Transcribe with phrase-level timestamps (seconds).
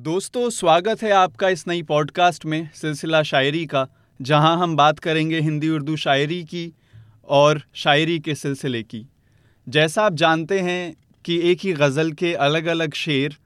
[0.00, 3.86] दोस्तों, स्वागत है आपका इस नई पॉडकास्ट में, सिलसिला शायरी का,
[4.20, 6.72] जहाँ हम बात करेंगे हिंदी उर्दू शायरी की
[7.28, 9.04] और शायरी के सिलसिले की।
[9.66, 10.94] जैसा आप जानते हैं
[11.24, 13.36] कि एक ही गज़ल के अलग अलग शेर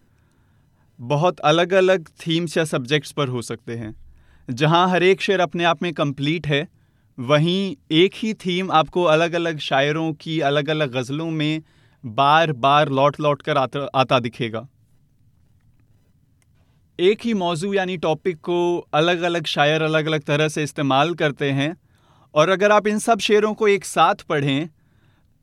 [0.98, 3.94] बहुत अलग अलग थीम्स या सब्जेक्ट्स पर हो सकते हैं,
[4.48, 6.68] जहाँ हर एक शेर अपने आप में कंप्लीट है,
[7.18, 11.62] वहीं एक ही थीम आपको अलग अलग शायरों की अलग अलग गज़लों में
[12.04, 14.66] बार बार लौट लौट कर आता आता दिखेगा।
[17.00, 21.50] एक ही मौजू यानी टॉपिक को अलग अलग शायर अलग अलग तरह से इस्तेमाल करते
[21.50, 21.76] हैं
[22.34, 24.68] और अगर आप इन सब शेरों को एक साथ पढ़ें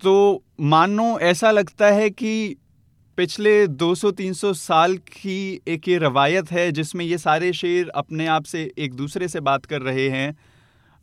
[0.03, 2.55] तो मानो ऐसा लगता है कि
[3.17, 8.71] पिछले 200-300 साल की एक ये रवायत है जिसमें ये सारे शेर अपने आप से
[8.77, 10.37] एक दूसरे से बात कर रहे हैं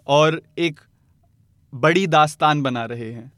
[0.06, 0.80] और एक
[1.74, 3.32] बड़ी दास्तान बना रहे हैं।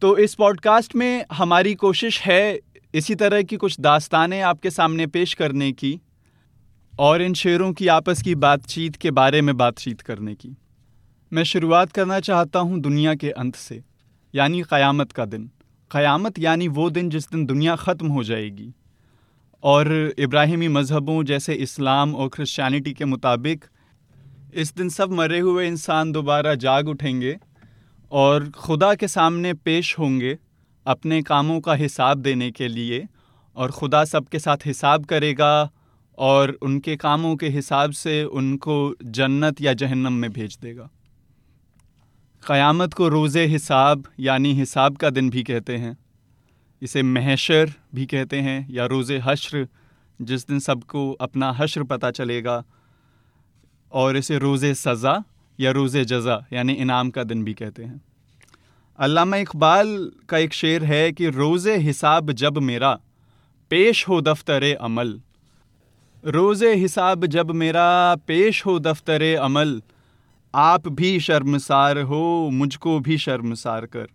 [0.00, 2.60] तो इस पॉडकास्ट में हमारी कोशिश है
[2.94, 5.98] इसी तरह की कुछ दास्तानें आपके सामने पेश करने की
[6.94, 10.56] और इन शेरों की आपस की बातचीत के बारे में बातचीत करने की।
[11.32, 13.82] मैं शुरुआत करना चाहता हूँ दुनिया के अंत से,
[14.34, 15.50] यानी क़यामत का दिन।
[15.90, 18.72] क़यामत यानी वो दिन जिस दिन दुनिया ख़त्म हो जाएगी।
[19.62, 23.64] और इब्राहिमी मज़हबों जैसे इस्लाम और क्रिश्चियनिटी के मुताबिक
[24.54, 27.36] इस दिन सब मरे हुए इंसान दोबारा जाग उठेंगे
[28.12, 30.38] और खुदा के सामने पेश होंगे
[30.86, 33.06] अपने कामों का हिसाब देने के लिए
[33.56, 35.70] और खुदा सबके साथ हिसाब करेगा
[36.18, 40.88] और उनके कामों के हिसाब से उनको जन्नत या जहन्नम में भेज देगा।
[42.42, 45.96] क़यामत को रोज़े हिसाब यानी हिसाब का दिन भी कहते हैं।
[46.82, 49.66] इसे महशर भी कहते हैं या रोज़े हश्र,
[50.20, 52.62] जिस दिन सबको अपना हश्र पता चलेगा।
[53.92, 55.22] और इसे रोज़े सज़ा
[55.60, 58.00] या रोज़े जज़ा यानी इनाम का दिन भी कहते हैं।
[59.02, 59.88] अल्लामा इकबाल
[60.28, 62.90] का एक शेर है कि रोज़े हिसाब जब मेरा,
[63.70, 65.10] पेश हो दफ्तर अमल।
[66.24, 69.82] रोज़े हिसाब जब मेरा, पेश हो दफ्तर अमल।
[70.54, 74.06] आप भी शर्मसार हो, मुझको भी शर्मसार कर।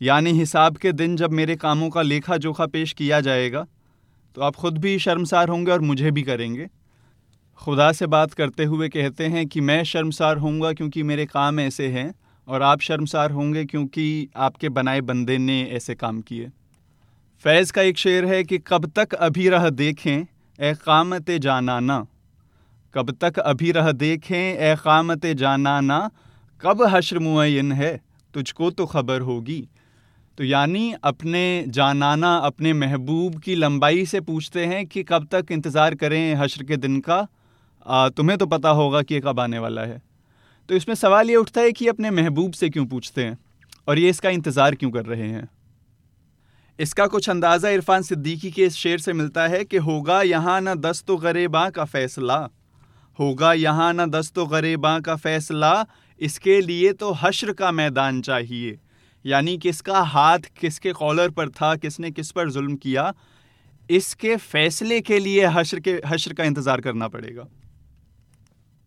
[0.00, 3.66] यानी हिसाब के दिन जब मेरे कामों का लेखा जोखा पेश किया जाएगा
[4.36, 6.68] तो आप ख़ुद भी शर्मसार होंगे और मुझे भी करेंगे।
[7.60, 11.88] खुदा से बात करते हुए कहते हैं कि मैं शर्मसार होऊँगा क्योंकि मेरे काम ऐसे
[11.88, 12.14] हैं
[12.48, 16.50] और आप शर्मसार होंगे क्योंकि आपके बनाए बंदे ने ऐसे काम किए।
[17.44, 20.26] फैज़ का एक शेर है कि कब तक अभी रह देखें
[20.58, 22.06] ए क़ामत जानाना।
[22.94, 25.98] कब तक अभी रह देखें ए क़ामत जानाना।
[26.60, 28.00] कब हश्र मुन है
[28.34, 29.68] तुझको तो खबर होगी।
[30.38, 35.94] तो यानी अपने जानाना अपने महबूब की लंबाई से पूछते हैं कि कब तक इंतज़ार
[35.94, 37.26] करें हश्र के दिन का।
[37.86, 40.00] आ, तुम्हें तो पता होगा कि कब आने वाला है।
[40.68, 43.38] तो इसमें सवाल ये उठता है कि अपने महबूब से क्यों पूछते हैं?
[43.88, 45.48] और ये इसका इंतज़ार क्यों कर रहे हैं?
[46.78, 50.74] इसका कुछ अंदाज़ा इरफान सिद्दीकी के इस शेर से मिलता है कि होगा यहाँ न
[50.76, 52.38] दस्त गरेबा का फ़ैसला।
[53.18, 55.86] होगा यहाँ न दस्त गरेबा का फ़ैसला,
[56.20, 58.78] इसके लिए तो हश्र का मैदान चाहिए।
[59.24, 63.12] यानी किसका हाथ किसके कॉलर पर था, किसने किस पर जुल्म किया,
[63.90, 67.46] इसके फ़ैसले के लिए हश्र के, हश्र का इंतज़ार करना पड़ेगा।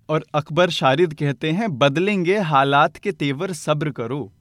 [0.10, 4.32] और अकबर शारिद कहते हैं, बदलेंगे हालात के तेवर सब्र करो।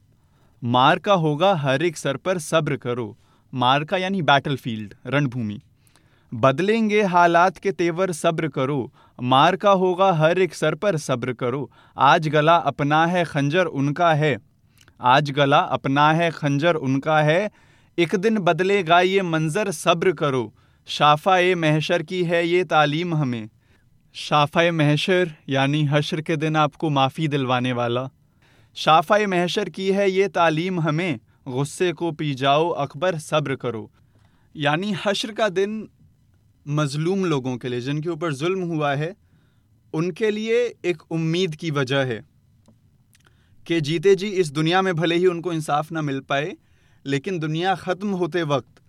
[0.65, 3.17] मार का होगा हर एक सर पर सब्र करो।
[3.55, 5.61] मार का यानी बैटल फ़ील्ड रणभूमि।
[6.35, 8.93] बदलेंगे हालात के तेवर सब्र करो।
[9.23, 14.15] मार का होगा हर एक सर पर सब्र करो। आज गला अपना है, खंजर उनका
[14.15, 14.39] है।
[15.01, 17.51] आज गला अपना है, खंजर उनका है।
[17.99, 20.55] एक दिन बदलेगा ये मंजर, सब्र करो।
[20.87, 23.49] शाफा ए महशर की है ये तालीम हमें।
[24.19, 28.09] शाफ़ा महशर, यानी हशर के दिन आपको माफ़ी दिलवाने वाला।
[28.77, 31.19] शाफ़ा महशर की है ये तालीम हमें,
[31.49, 33.91] गुस्से को पी जाओ, अकबर सब्र करो।
[34.55, 35.77] यानी हशर का दिन
[36.67, 39.15] मज़लूम लोगों के लिए, जिनके ऊपर जुल्म हुआ है,
[39.95, 42.21] उनके लिए एक उम्मीद की वजह है
[43.67, 46.57] कि जीते जी इस दुनिया में भले ही उनको इंसाफ ना मिल पाए,
[47.05, 48.83] लेकिन दुनिया ख़त्म होते वक्त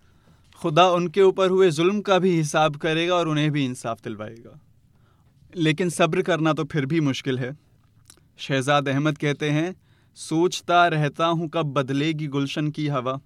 [0.60, 4.58] खुदा उनके ऊपर हुए जुल्म का भी हिसाब करेगा और उन्हें भी इंसाफ दिलवाएगा।
[5.56, 7.56] लेकिन सब्र करना तो फिर भी मुश्किल है।
[8.38, 9.76] शहजाद अहमद कहते हैं,
[10.14, 13.20] सोचता रहता हूँ कब बदलेगी गुलशन की हवा।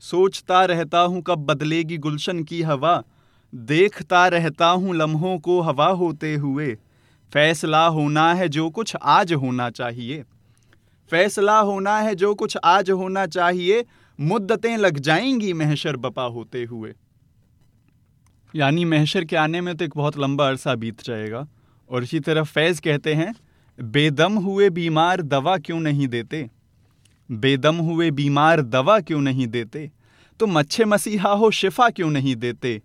[0.00, 3.02] सोचता रहता हूँ कब बदलेगी गुलशन की हवा।
[3.54, 6.78] देखता रहता हूँ लम्हों को हवा होते हुए।
[7.32, 10.24] फैसला होना है जो कुछ आज होना चाहिए।
[11.10, 13.84] फैसला होना है जो कुछ आज होना चाहिए।
[14.20, 16.94] मुद्दतें लग जाएँगी, महशर बपा होते हुए।
[18.54, 21.48] यानी महशर के आने में तो एक बहुत लंबा अरसा बीत जाएगा।
[21.90, 23.34] और इसी तरह फैज़ कहते हैं,
[23.80, 26.50] बेदम हुए बीमार दवा क्यों नहीं देते?
[27.30, 29.90] बेदम हुए बीमार दवा क्यों नहीं देते?
[30.40, 32.82] तो मच्छे मसीहा हो, शिफा क्यों नहीं देते?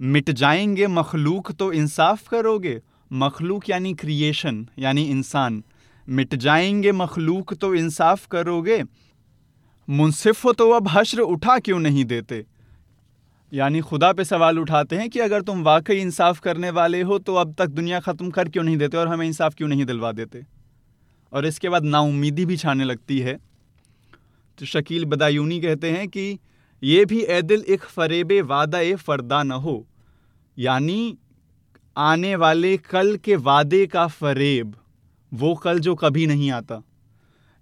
[0.00, 5.64] मिट जाएँगे मखलूक तो इंसाफ करोगे। मखलूक यानी क्रिएशन यानी इंसान।
[6.08, 8.84] मिट जाएँगे मखलूक तो इंसाफ करोगे।
[9.90, 12.46] मुनसिफ हो तो अब हश्र उठा क्यों नहीं देते?
[13.56, 17.34] यानी खुदा पे सवाल उठाते हैं कि अगर तुम वाकई इंसाफ करने वाले हो तो
[17.34, 20.44] अब तक दुनिया ख़त्म कर क्यों नहीं देते और हमें इंसाफ क्यों नहीं दिलवा देते?
[21.32, 23.38] और इसके बाद नाउमीदी भी छाने लगती है।
[24.58, 26.38] तो शकील बदायूनी कहते हैं कि
[26.82, 29.86] ये भी ए दिल एक फरेब वादा ए फरदा न हो।
[30.58, 31.16] यानी
[31.96, 34.76] आने वाले कल के वादे का फरेब,
[35.32, 36.82] वो कल जो कभी नहीं आता।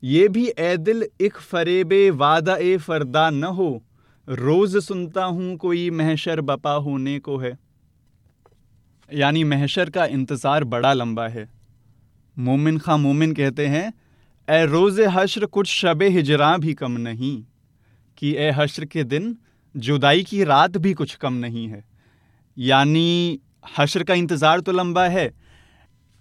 [0.03, 3.84] ये भी ए दिल एक फरेब वादा ए फरदा न हो।
[4.29, 7.59] रोज सुनता हूँ कोई महशर बपा होने को है।
[9.11, 11.49] यानी महशर का इंतज़ार बड़ा लंबा है।
[12.37, 13.93] मोमिन खां मोमिन कहते हैं
[14.49, 17.43] ए रोज़ हश्र कुछ शब हिजरा भी कम नहीं,
[18.19, 19.37] कि ए हश्र के दिन
[19.75, 21.85] जुदाई की रात भी कुछ कम नहीं है।
[22.57, 23.41] यानी
[23.79, 25.31] हश्र का इंतज़ार तो लंबा है,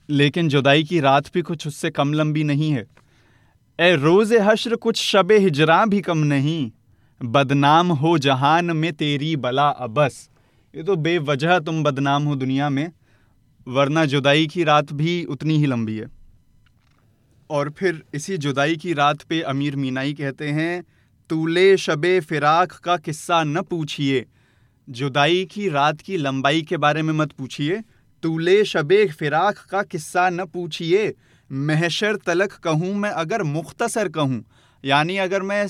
[0.09, 2.85] लेकिन जुदाई की रात भी कुछ उससे कम लंबी नहीं है।
[3.79, 6.71] ए रोज़ हश्र कुछ शब हिजरा भी कम नहीं
[7.23, 10.29] बदनाम हो जहान में तेरी बला अबस।
[10.75, 12.91] ये तो बेवजह तुम बदनाम हो दुनिया में,
[13.67, 16.07] वरना जुदाई की रात भी उतनी ही लंबी है।
[17.49, 20.83] और फिर इसी जुदाई की रात पे अमीर मीनाई कहते हैं,
[21.29, 24.25] तूले शबे फिराक का किस्सा न पूछिए।
[24.89, 27.81] जुदाई की रात की लंबाई के बारे में मत पूछिए।
[28.23, 31.13] तूले शबे फिराक का किस्सा न पूछिए।
[31.51, 34.43] महशर तलक कहूँ मैं अगर मुख्तसर कहूँ,
[34.83, 35.67] यानी अगर मैं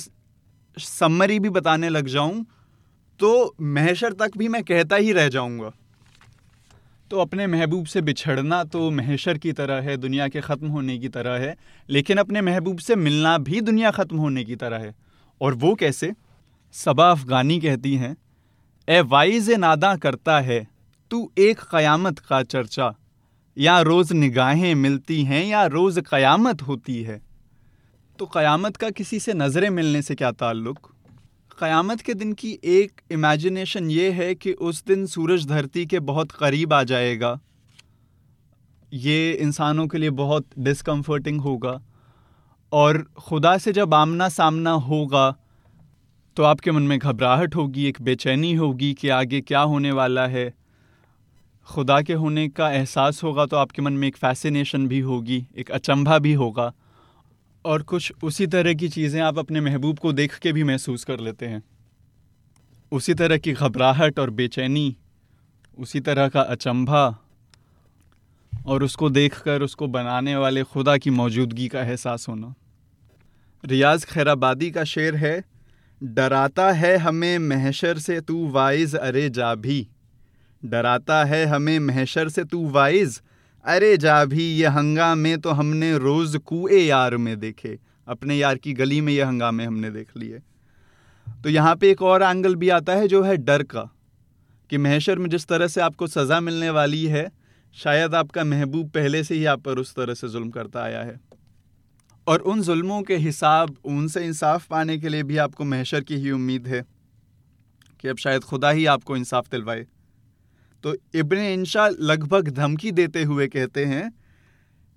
[0.78, 2.46] समरी भी बताने लग जाऊँ
[3.20, 5.72] तो महेशर तक भी मैं कहता ही रह जाऊँगा।
[7.12, 11.10] तो अपने महबूब से बिछड़ना तो महेशर की तरह है, दुनिया के ख़त्म होने की
[11.10, 11.56] तरह है,
[11.90, 14.94] लेकिन अपने महबूब से मिलना भी दुनिया ख़त्म होने की तरह है।
[15.42, 16.14] और वो कैसे?
[16.76, 18.16] सबा अफ़गानी कहती हैं,
[18.88, 20.68] ए वाइज नादा करता है,
[21.12, 22.94] तू एक क़यामत का चर्चा,
[23.58, 27.22] या रोज़ निगाहें मिलती हैं, या रोज़ क़यामत होती है।
[28.20, 30.80] तो क़यामत का किसी से नज़रें मिलने से क्या ताल्लुक़?
[31.58, 36.32] क़यामत के दिन की एक इमेजिनेशन ये है कि उस दिन सूरज धरती के बहुत
[36.32, 37.40] करीब आ जाएगा।
[38.92, 41.80] ये इंसानों के लिए बहुत डिसकम्फर्टिंग होगा।
[42.72, 45.30] और खुदा से जब आमना सामना होगा
[46.38, 50.54] तो आपके मन में घबराहट होगी, एक बेचैनी होगी कि आगे क्या होने वाला है।
[51.68, 55.72] खुदा के होने का एहसास होगा तो आपके मन में एक फैसिनेशन भी होगी, एक
[55.72, 56.72] अचंभा भी होगा।
[57.66, 61.20] और कुछ उसी तरह की चीज़ें आप अपने महबूब को देख के भी महसूस कर
[61.20, 61.64] लेते हैं।
[62.92, 64.96] उसी तरह की घबराहट और बेचैनी,
[65.78, 67.06] उसी तरह का अचंभा
[68.66, 72.54] और उसको देखकर उसको बनाने वाले खुदा की मौजूदगी का एहसास होना।
[73.64, 75.44] रियाज खैराबादी का शेर है,
[76.02, 79.88] डराता है हमें महशर से तू वाइज, अरे जा भी
[80.64, 83.22] डराता है हमें महशर से तू वाइज
[83.66, 87.78] अरे जा भी ये हंगामे तो हमने रोज़ कुए यार में देखे।
[88.08, 90.40] अपने यार की गली में ये हंगामे हमने देख लिए।
[91.28, 93.90] तो यहाँ पे एक और एंगल भी आता है जो है डर का,
[94.70, 97.30] कि महशर में जिस तरह से आपको सज़ा मिलने वाली है,
[97.76, 101.20] शायद आपका महबूब पहले से ही आप पर उस तरह से जुल्म करता आया है।
[102.28, 106.32] और उन जुल्मों के हिसाब, उनसे इंसाफ पाने के लिए भी आपको महशर की ही
[106.32, 106.86] उम्मीद है,
[108.00, 109.86] कि अब शायद खुदा ही आपको इंसाफ दिलवाए।
[110.84, 114.12] तो इब्न इंशा लगभग धमकी देते हुए कहते हैं,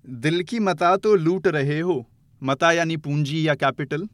[0.05, 2.05] दिल की मता तो लूट रहे हो,
[2.41, 4.07] मता यानी पूंजी या कैपिटल।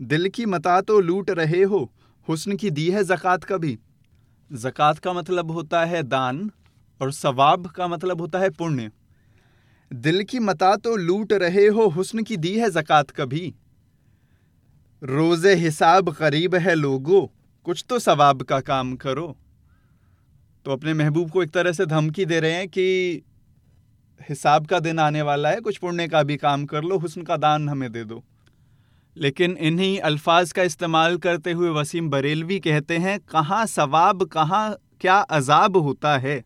[0.00, 1.90] दिल की मता तो लूट रहे हो,
[2.28, 3.78] हुस्न की दी है ज़क़़त कभी।
[4.50, 6.50] ज़क़़त का मतलब होता है दान
[7.00, 8.90] और सवाब का मतलब होता है पुण्य।
[9.90, 13.54] दिल की मता तो लूट रहे हो, हुस्न की दी है ज़क़़त कभी।
[15.02, 17.30] रोज़े हिसाब करीब है लोगो,
[17.66, 19.36] कुछ तो सवाब का काम करो।
[20.64, 23.22] तो अपने महबूब को एक तरह से धमकी दे रहे हैं कि
[24.28, 27.36] हिसाब का दिन आने वाला है, कुछ पुण्य का भी काम कर लो, हुस्न का
[27.36, 28.24] दान हमें दे दो।
[29.16, 35.16] लेकिन इन्हीं अल्फाज का इस्तेमाल करते हुए वसीम बरेलवी कहते हैं, कहाँ सवाब, कहाँ क्या
[35.16, 36.44] अजाब होता है?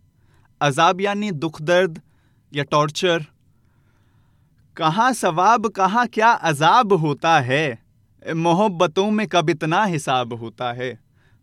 [0.60, 2.00] अजाब यानी दुख दर्द
[2.54, 3.24] या टॉर्चर।
[4.76, 7.78] कहाँ सवाब, कहाँ क्या अजाब होता है?
[8.34, 10.98] मोहब्बतों में कब इतना हिसाब होता है?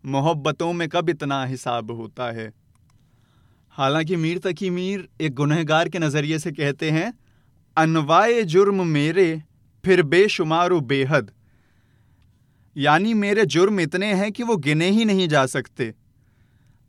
[0.06, 2.59] मोहब्बतों में कब इतना हिसाब होता है?
[3.80, 7.18] हालाँकि मीर तकी मीर एक गुनहगार के नज़रिए से कहते हैं,
[7.76, 9.42] अनवाए जुर्म मेरे,
[9.84, 11.30] फिर बेशुमार बेहद।
[12.76, 15.94] यानी मेरे जुर्म इतने हैं कि वो गिने ही नहीं जा सकते।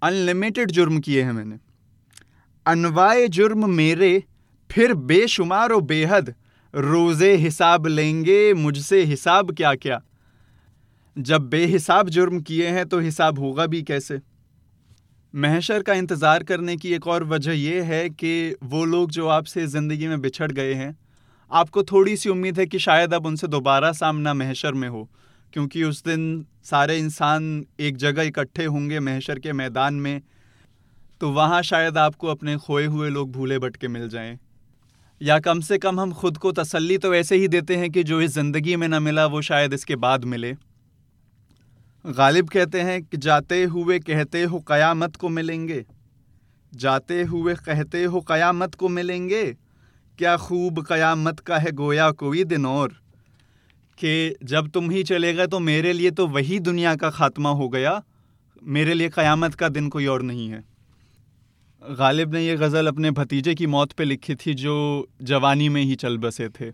[0.02, 1.60] अनलिमिटेड जुर्म किए हैं मैंने।
[2.66, 4.24] अनवाए जुर्म मेरे,
[4.72, 6.36] फिर बेशुमार बेहद।
[6.76, 10.02] रोज़े हिसाब लेंगे, मुझसे हिसाब क्या क्या
[11.18, 14.31] जब बेहिसाब जुर्म किए हैं तो हिसाब होगा भी कैसे?
[15.34, 19.66] महशर का इंतज़ार करने की एक और वजह यह है कि वो लोग जो आपसे
[19.68, 20.96] ज़िंदगी में बिछड़ गए हैं,
[21.52, 25.08] आपको थोड़ी सी उम्मीद है कि शायद अब उनसे दोबारा सामना महशर में हो,
[25.54, 30.22] क्योंकि उस दिन सारे इंसान एक जगह इकट्ठे होंगे महशर के मैदान में
[31.22, 34.38] तो वहाँ शायद आपको अपने खोए हुए लोग भूले भटके मिल जाएँ।
[35.22, 38.22] या कम से कम हम खुद को तसल्ली तो ऐसे ही देते हैं कि जो
[38.22, 40.56] इस ज़िंदगी में ना मिला वो शायद इसके बाद मिले।
[42.06, 45.84] गालिब कहते हैं कि जाते हुए कहते हो क़यामत को मिलेंगे।
[46.74, 49.44] जाते हुए कहते हो क़यामत को मिलेंगे।
[50.20, 52.94] क्या खूब क़यामत का है गोया कोई दिन और?
[53.98, 57.68] कि जब तुम ही चले गए तो मेरे लिए तो वही दुनिया का ख़ात्मा हो
[57.70, 58.02] गया।
[58.64, 60.64] मेरे लिए क़यामत का दिन कोई और नहीं है।
[61.82, 65.96] गालिब ने यह गज़ल अपने भतीजे की मौत पे लिखी थी, जो जवानी में ही
[65.96, 66.72] चल बसे थे।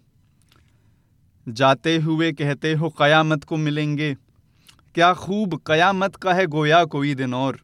[1.48, 4.16] जाते हुए कहते हो क़यामत को मिलेंगे।
[4.98, 7.60] क्या खूब क़यामत का है गोया कोई दिन और?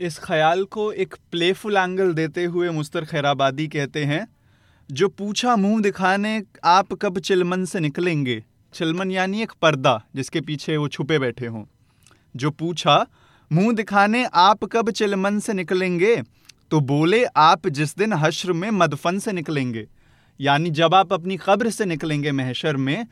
[0.00, 4.28] इस ख्याल को एक प्लेफुल एंगल देते हुए मुस्तर खैराबादी कहते हैं,
[4.92, 8.44] जो पूछा मुँह दिखाने आप कब चिलमन से निकलेंगे?
[8.74, 11.64] चिलमन यानी एक पर्दा, जिसके पीछे वो छुपे बैठे हों।
[12.36, 13.06] जो पूछा,
[13.52, 16.22] मुँह दिखाने आप कब चिलमन से निकलेंगे?
[16.70, 19.86] तो बोले, आप जिस दिन हश्र में मदफन से निकलेंगे,
[20.40, 23.06] यानी जब आप अपनी कब्र से निकलेंगे महशर में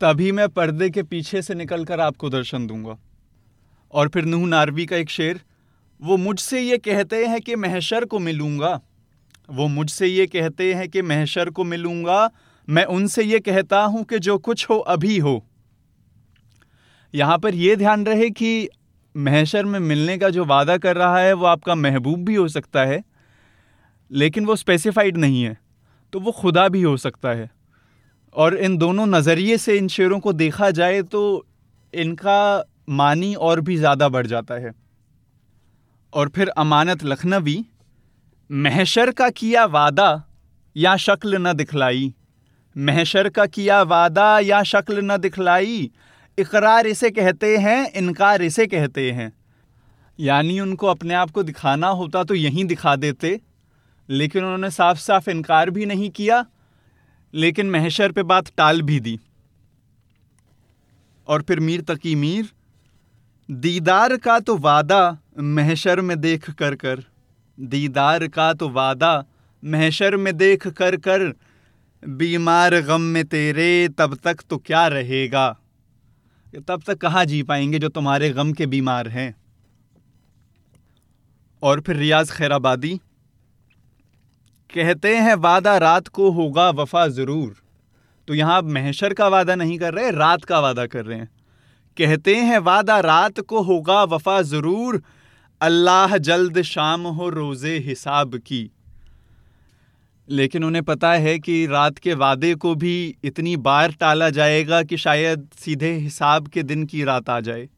[0.00, 2.96] तभी मैं पर्दे के पीछे से निकलकर आपको दर्शन दूँगा।
[3.92, 5.40] और फिर नूह नारवी का एक शेर,
[6.02, 8.80] वो मुझसे ये कहते हैं कि महशर को मिलूँगा।
[9.50, 12.30] वो मुझसे ये कहते हैं कि महशर को मिलूँगा।
[12.68, 15.42] मैं उनसे ये कहता हूँ कि जो कुछ हो अभी हो।
[17.14, 18.68] यहाँ पर यह ध्यान रहे कि
[19.14, 22.84] महशर में मिलने का जो वादा कर रहा है, वो आपका महबूब भी हो सकता
[22.84, 23.02] है,
[24.10, 25.58] लेकिन वो स्पेसिफाइड नहीं है
[26.12, 27.50] तो वो खुदा भी हो सकता है।
[28.36, 31.46] और इन दोनों नज़रिए से इन शेरों को देखा जाए तो
[31.94, 34.72] इनका मानी और भी ज़्यादा बढ़ जाता है।
[36.12, 37.64] और फिर अमानत लखनवी,
[38.50, 40.22] महशर का किया वादा
[40.76, 42.12] या शक्ल न दिखलाई,
[42.76, 45.90] महशर का किया वादा या शक्ल न दिखलाई,
[46.38, 49.32] इकरार इसे कहते हैं, इनकार इसे कहते हैं।
[50.18, 53.40] यानी उनको अपने आप को दिखाना होता तो यहीं दिखा देते,
[54.08, 56.44] लेकिन उन्होंने साफ़ साफ़ इनकार भी नहीं किया
[57.34, 59.18] लेकिन महशर पे बात टाल भी दी।
[61.28, 62.50] और फिर मीर तकी मीर,
[63.48, 67.04] दीदार का तो वादा महशर में देख कर कर,
[67.58, 69.24] दीदार का तो वादा
[69.64, 71.32] महशर में देख कर कर,
[72.02, 75.48] बीमार गम में तेरे तब तक तो क्या रहेगा?
[76.68, 79.34] तब तक कहाँ जी पाएँगे जो तुम्हारे गम के बीमार हैं?
[81.62, 83.00] और फिर रियाज खैराबादी
[84.70, 87.54] कहते हैं वादा रात को होगा वफा ज़रूर।
[88.28, 91.28] तो यहाँ महशर का वादा नहीं कर रहे, रात का वादा कर रहे हैं।
[91.96, 95.02] कहते हैं वादा रात को होगा वफा ज़रूर,
[95.60, 98.70] अल्लाह जल्द शाम हो रोज़े हिसाब की।
[100.28, 104.96] लेकिन उन्हें पता है कि रात के वादे को भी इतनी बार टाला जाएगा कि
[104.96, 107.68] शायद सीधे हिसाब के दिन की रात आ जाए।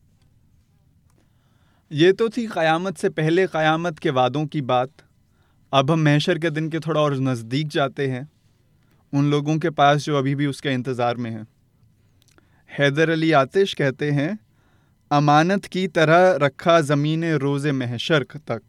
[1.90, 4.90] ये तो थी क़यामत से पहले क़यामत के वादों की बात।
[5.72, 8.28] अब हम महशर के दिन के थोड़ा और नज़दीक जाते हैं।
[9.12, 11.46] उन लोगों के पास जो अभी भी उसके इंतज़ार में हैं।
[12.70, 14.38] हैदर अली आतिश कहते हैं,
[15.10, 18.62] अमानत की तरह रखा ज़मीन रोज़ महशर तक।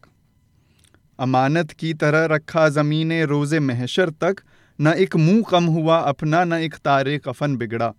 [1.18, 4.42] अमानत की तरह रखा ज़मीन रोज़ महशर तक
[4.78, 7.92] न एक मुँह कम हुआ, अपना न एक तारे कफन बिगड़ा।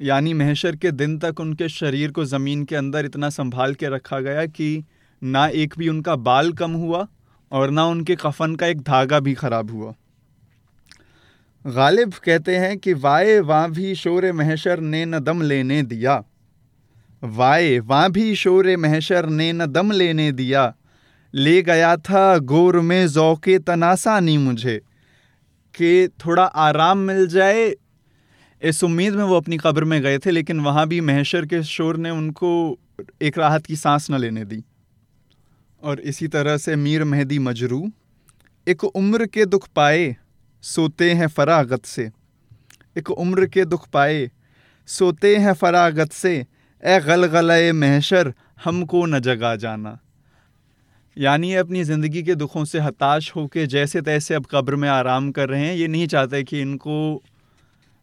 [0.00, 4.20] यानी महशर के दिन तक उनके शरीर को ज़मीन के अंदर इतना संभाल के रखा
[4.20, 4.84] गया कि
[5.22, 7.06] ना एक भी उनका बाल कम हुआ
[7.52, 9.94] और ना उनके कफन का एक धागा भी ख़राब हुआ।
[11.66, 16.24] गालिब कहते हैं कि वाए वहाँ भी शोर महशर ने न दम लेने दिया।
[17.24, 20.74] वाए वहाँ भी शोर महशर ने न दम लेने दिया।
[21.34, 24.80] ले गया था गोर में जौके तनासानी मुझे।
[25.76, 27.74] कि थोड़ा आराम मिल जाए।
[28.62, 31.96] इस उम्मीद में वो अपनी कब्र में गए थे, लेकिन वहाँ भी महशर के शोर
[31.96, 32.78] ने उनको
[33.22, 34.64] एक राहत की सांस न लेने दी।
[35.84, 37.90] और इसी तरह से मीर मेहदी मजरू,
[38.66, 40.16] एक उम्र के दुख पाए,
[40.62, 42.10] सोते हैं फरागत से।
[42.98, 44.30] एक उम्र के दुख पाए,
[44.88, 46.46] सोते हैं फरागत से।
[46.82, 48.32] ए गल गलगले महशर,
[48.64, 49.98] हमको न जगा जाना।
[51.16, 55.48] यानी अपनी ज़िंदगी के दुखों से हताश होकर जैसे तैसे अब कब्र में आराम कर
[55.48, 57.22] रहे हैं, ये नहीं चाहते कि इनको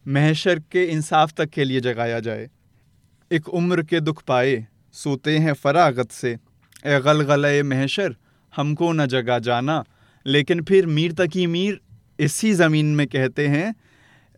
[0.08, 2.50] महशर के इंसाफ तक के लिए जगाया जाए।
[3.32, 6.38] एक उम्र के दुख पाए, सोते हैं फरागत से।
[6.86, 8.16] ए गल गल ए महशर,
[8.54, 9.84] हमको न जगा जाना।
[10.26, 11.80] लेकिन फिर मीर तकी मीर
[12.20, 13.76] इसी ज़मीन में कहते हैं,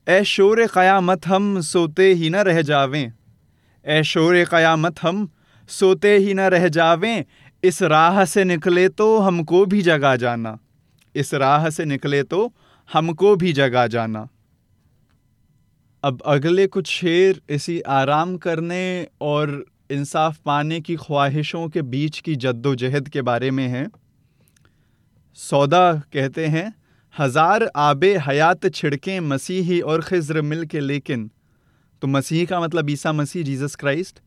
[0.07, 3.11] ए शोर क़यामत हम सोते ही न रह जावें।
[3.85, 5.27] ए शोर क़यामत हम
[5.69, 7.25] सोते ही न रह जावें।
[7.63, 10.57] इस राह से निकले तो हमको भी जगा जाना।
[11.15, 12.53] इस राह से निकले तो
[12.89, 14.27] हमको भी जगा जाना।
[16.03, 22.35] अब अगले कुछ शेर इसी आराम करने और इंसाफ पाने की ख्वाहिशों के बीच की
[22.37, 23.87] जद्दोजहद के बारे में है।
[25.37, 26.73] सौदा कहते हैं,
[27.15, 31.29] हज़ार आबे हयात छिड़कें मसीही और खिज्र मिल के लेकिन।
[32.01, 34.19] तो मसीह का मतलब ईसा मसीह, जीसस क्राइस्ट,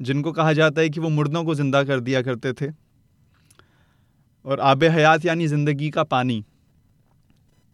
[0.00, 2.70] जिनको कहा जाता है कि वो मुर्दों को ज़िंदा कर दिया करते थे।
[4.44, 6.44] और आब हयात यानी ज़िंदगी का पानी।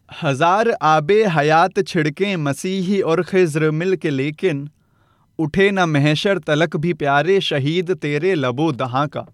[0.09, 4.69] हज़ार आब हयात छिड़कें मसीही और खिज्र मिल के लेकिन।
[5.41, 9.25] उठे न महशर तलक भी प्यारे शहीद तेरे लबो दहाँ का।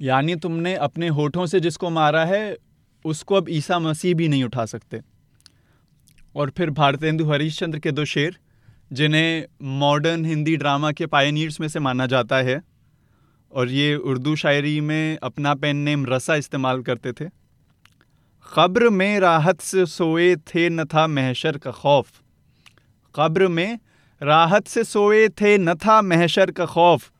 [0.00, 2.56] यानी तुमने अपने होठों से जिसको मारा है,
[3.04, 5.00] उसको अब ईसा मसीह भी नहीं उठा सकते।
[6.34, 8.36] और फिर भारतेंदु हरीशचंद्र के दो शेर,
[8.92, 9.44] जिन्हें
[9.78, 12.60] मॉडर्न हिंदी ड्रामा के पायनियर्स में से माना जाता है,
[13.52, 17.28] और ये उर्दू शायरी में अपना पेन नेम रसा इस्तेमाल करते थे।
[18.46, 22.10] ख़ब्र में राहत से सोए थे न था महशर का खौफ।
[23.14, 23.78] ख़ब्र में
[24.20, 27.10] राहत से सोए थे न था महशर का खौफ।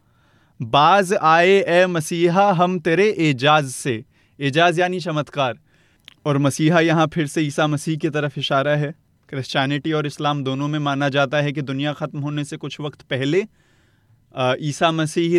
[0.61, 4.05] बाज आए, ए मसीहा, हम तेरे एजाज से।
[4.41, 5.59] एजाज यानी चमत्कार।
[6.27, 8.95] और मसीहा यहाँ फिर से ईसा मसीह की तरफ़ इशारा है।
[9.29, 13.03] क्रिश्चियनिटी और इस्लाम दोनों में माना जाता है कि दुनिया ख़त्म होने से कुछ वक्त
[13.03, 13.45] पहले
[14.69, 15.39] ईसा मसीह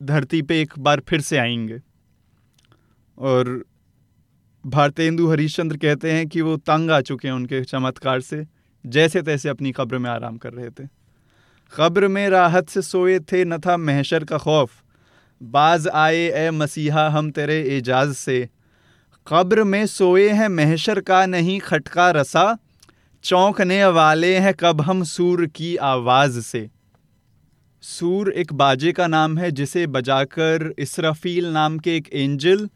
[0.00, 1.80] धरती पे एक बार फिर से आएँगे।
[3.18, 3.64] और
[4.64, 8.46] भारतेंदु हरिश्चंद्र कहते हैं कि वो तंग आ चुके हैं उनके चमत्कार से।
[8.86, 10.88] जैसे तैसे अपनी कब्र में आराम कर रहे थे।
[11.76, 14.82] कब्र में राहत से सोए थे न था महशर का खौफ।
[15.42, 18.48] बाज आए, ए मसीहा, हम तेरे एजाज से।
[19.26, 22.58] कब्र में सोए हैं महशर का नहीं खटका रसा।
[23.22, 26.70] चौंकने वाले हैं कब हम सूर की आवाज़ से।
[27.82, 32.68] सूर एक बाजे का नाम है, जिसे बजाकर इसराफील नाम के एक एंजल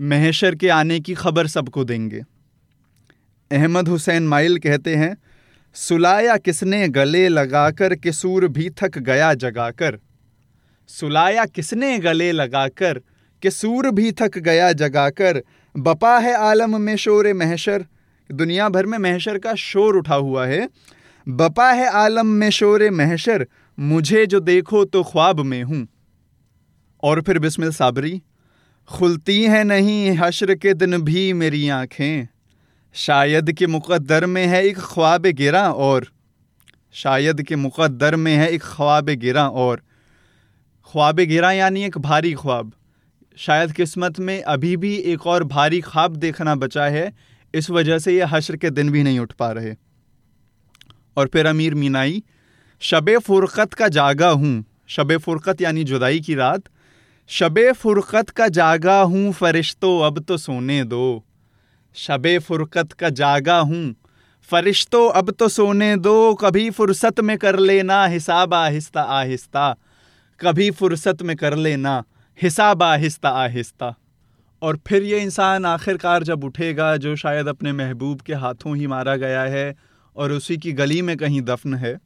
[0.00, 2.22] महशर के आने की खबर सबको देंगे।
[3.50, 5.16] अहमद हुसैन माइल कहते हैं,
[5.74, 9.98] सुलाया किसने गले लगाकर के सूर भी थक गया जगाकर?
[10.88, 13.00] सुलाया किसने गले लगाकर
[13.42, 15.42] के सूर भी थक गया जगाकर?
[15.76, 17.86] बपा है आलम में शोर महशर।
[18.32, 20.68] दुनिया भर में महशर का शोर उठा हुआ है।
[21.28, 23.46] बपा है आलम में शोर महशर,
[23.80, 25.88] मुझे जो देखो तो ख्वाब में हूँ।
[27.02, 28.22] और फिर बिस्मिल साबरी,
[28.92, 32.28] खुलती हैं नहीं हशर के दिन भी मेरी आँखें।
[32.96, 36.06] शायद के मुकद्दर में है एक ख्वाब गिरा और,
[36.92, 39.82] शायद के मुकद्दर में है एक ख्वाब गिरा और।
[40.86, 42.72] ख्वाब गिरा यानी एक भारी ख्वाब।
[43.36, 47.12] शायद किस्मत में अभी भी एक और भारी ख्वाब देखना बचा है,
[47.54, 49.74] इस वजह से ये हशर के दिन भी नहीं उठ पा रहे।
[51.16, 52.22] और फिर अमीर मीनाई,
[52.80, 56.62] शब फ़ुरक़त का जागा हूँ। शब फ़ुरक़त यानी जुदाई की रात।
[57.28, 61.24] शब फ़ुरक़त का जागा हूँ, फ़रिश्तो अब तो सोने दो।
[61.96, 63.94] शब फ़ुरक़त का जागा हूँ।
[64.42, 69.76] फ़रिश्तो, अब तो सोने दो, कभी फ़ुर्सत में कर लेना, हिसाब आहिस्ता आहिस्ता।
[70.40, 72.04] कभी फ़ुर्सत में कर लेना,
[72.42, 73.94] हिसाब आहिस्ता आहिस्ता।
[74.62, 79.16] और फिर ये इंसान आखिरकार जब उठेगा, जो शायद अपने महबूब के हाथों ही मारा
[79.16, 79.76] गया है,
[80.16, 81.98] और उसी की गली में कहीं दफन है।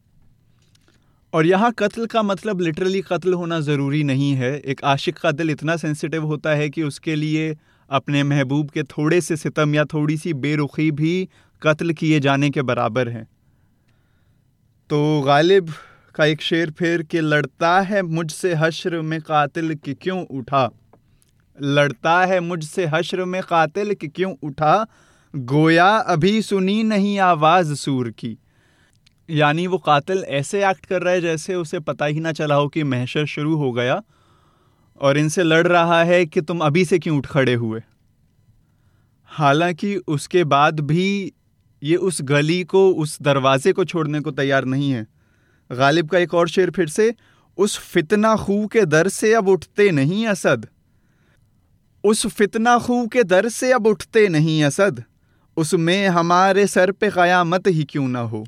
[1.33, 5.51] और यहाँ कत्ल का मतलब लिटरली कत्ल होना ज़रूरी नहीं है। एक आशिक का दिल
[5.51, 7.57] इतना सेंसिटिव होता है कि उसके लिए
[7.91, 11.29] अपने महबूब के थोड़े से सितम या थोड़ी सी बेरुखी भी
[11.63, 13.29] कत्ल किए जाने के बराबर हैं।
[14.91, 15.73] तो गालिब
[16.15, 20.71] का एक शेर फिर कि लड़ता है मुझसे हश्र में कातिल कि क्यों उठा?
[21.63, 24.87] लड़ता है मुझसे हश्र में कातिल कि क्यों उठा?
[25.37, 28.39] गोया अभी सुनी नहीं आवाज़ सूर की।
[29.31, 32.69] यानी वो कातिल ऐसे एक्ट कर रहा है जैसे उसे पता ही ना चला हो
[32.69, 34.03] कि महशर शुरू हो गया।
[35.01, 37.83] और इनसे लड़ रहा है कि तुम अभी से क्यों उठ खड़े हुए?
[39.27, 41.33] हालाँकि उसके बाद भी
[41.83, 45.07] ये उस गली को, उस दरवाजे को छोड़ने को तैयार नहीं है।
[45.73, 47.15] गालिब का एक और शेर फिर से,
[47.57, 50.67] उस फितना खू के दर से अब उठते नहीं, असद।
[52.05, 55.05] उस फितना खू के दर से अब उठते नहीं, असद।
[55.57, 58.47] उसमें हमारे सर पे क़यामत ही क्यों ना हो?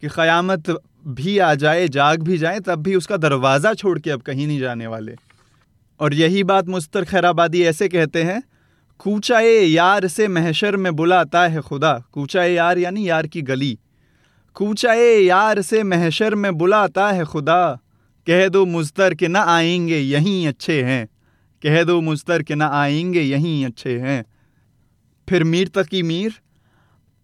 [0.00, 4.22] कि क़यामत भी आ जाए, जाग भी जाए, तब भी उसका दरवाज़ा छोड़ के अब
[4.22, 5.16] कहीं नहीं जाने वाले।
[6.00, 8.42] और यही बात मुस्तर खैराबादी ऐसे कहते हैं,
[8.98, 13.78] कूचाए यार से महशर में बुलाता है खुदा। कूचाए यार यानी यार की गली।
[14.54, 17.78] कूचाए यार से महशर में बुलाता है खुदा।
[18.26, 21.06] कह दो मुस्तर के ना आएँगे यहीं अच्छे हैं।
[21.62, 24.24] कह दो मुस्तर के ना आएँगे यहीं अच्छे हैं।
[25.28, 26.34] फिर मीर तकी मीर,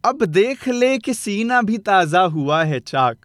[0.05, 3.17] अब देख ले कि सीना भी ताज़ा हुआ है चाक।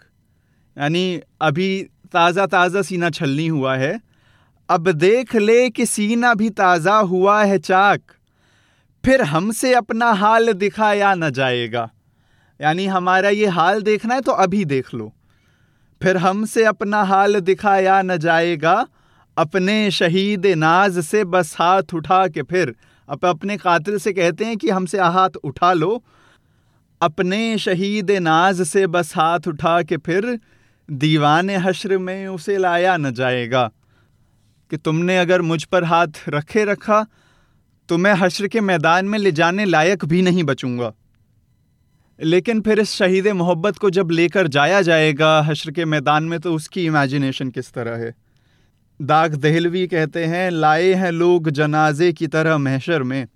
[0.77, 1.83] यानी अभी
[2.13, 4.06] ताज़ा ताज़ा सीना छलनी हुआ है।
[4.69, 8.01] अब देख ले कि सीना भी ताज़ा हुआ है चाक।
[9.03, 11.89] फिर हमसे अपना हाल दिखाया न जाएगा।
[12.59, 15.11] यानी हमारा ये हाल देखना है तो अभी देख लो।
[16.01, 18.87] फिर हमसे अपना हाल दिखाया न जाएगा,
[19.37, 22.75] अपने शहीद नाज से बस हाथ उठा के फिर।
[23.09, 26.03] अब अपने कातिल से कहते हैं कि हमसे हाथ उठा लो।
[27.01, 30.39] अपने शहीद नाज से बस हाथ उठा के फिर,
[30.89, 33.69] दीवान हश्र में उसे लाया न जाएगा।
[34.71, 37.05] कि तुमने अगर मुझ पर हाथ रखे रखा
[37.89, 40.93] तो मैं हश्र के मैदान में ले जाने लायक भी नहीं बचूँगा।
[42.23, 46.53] लेकिन फिर इस शहीद मोहब्बत को जब लेकर जाया जाएगा हश्र के मैदान में तो
[46.55, 48.15] उसकी इमेजिनेशन किस तरह है?
[49.01, 53.27] दाग दहलवी कहते हैं, लाए हैं लोग जनाजे की तरह महशर में।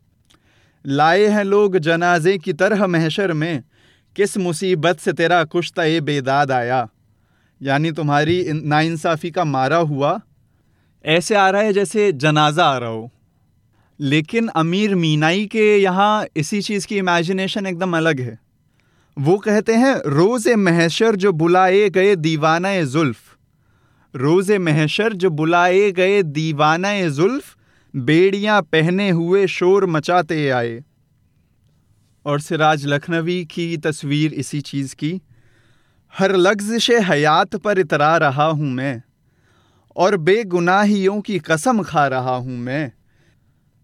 [0.86, 3.64] लाए हैं लोग जनाजे की तरह महशर में।
[4.16, 6.90] किस मुसीबत से तेरा कुश्ता ये बेदाद आया?
[7.62, 10.22] यानी तुम्हारी नाइंसाफ़ी का मारा हुआ
[11.06, 13.12] ऐसे आ रहा है जैसे जनाजा आ रहा हो।
[14.00, 18.40] लेकिन अमीर मीनाई के यहाँ इसी चीज़ की इमेजिनेशन एकदम अलग है।
[19.20, 23.38] वो कहते हैं, रोज़ महशर जो बुलाए गए दीवाना जुल्फ़।
[24.16, 27.56] रोज़ महशर जो बुलाए गए दीवाना जुल्फ़,
[27.96, 30.84] बेड़ियाँ पहने हुए शोर मचाते आए।
[32.26, 35.22] और सिराज लखनवी की तस्वीर इसी चीज़ की,
[36.20, 39.04] हर लफ्ज़ हयात पर इतरा रहा हूँ मैं।
[39.96, 42.92] और बेगुनाहियों की कसम खा रहा हूँ मैं।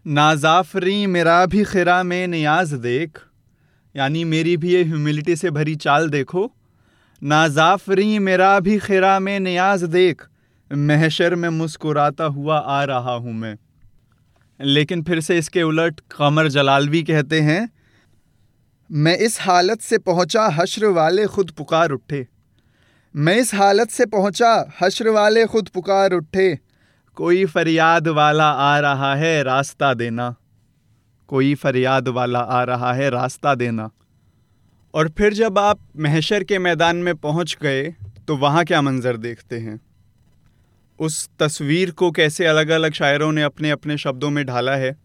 [0.08, 3.20] नाजाफरी मेरा भी खिरा में नियाज देख।
[3.96, 6.52] यानी मेरी भी ये ह्यूमिलिटी से भरी चाल देखो।
[7.24, 10.24] नाजाफरी मेरा भी खिरा में नियाज देख।
[10.72, 13.58] महशर में मुस्कुराता हुआ आ रहा हूँ मैं।
[14.62, 17.70] लेकिन फिर से इसके उलट कमर जलालवी कहते हैं,
[18.91, 22.28] मैं इस हालत से पहुँचा हश्र वाले खुद पुकार उठे।
[23.17, 26.60] मैं इस हालत से पहुँचा, हश्र वाले खुद पुकार उठे।
[27.17, 30.36] कोई फरियाद वाला आ रहा है, रास्ता देना।
[31.27, 33.89] कोई फरियाद वाला आ रहा है, रास्ता देना।
[34.93, 37.84] और फिर जब आप महशर के मैदान में पहुँच गए
[38.27, 39.80] तो वहाँ क्या मंज़र देखते हैं?
[40.99, 44.95] उस तस्वीर को कैसे अलग अलग शायरों ने अपने अपने शब्दों में ढाला है?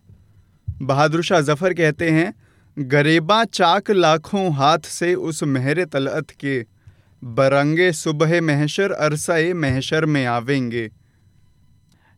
[0.83, 2.35] बहादुर शाह जफ़र कहते हैं,
[2.77, 6.82] गरेबा चाक लाखों हाथ से उस महर तलअत के
[7.25, 10.91] बरंगे सुबह महशर, अरसाए महशर में आवेंगे।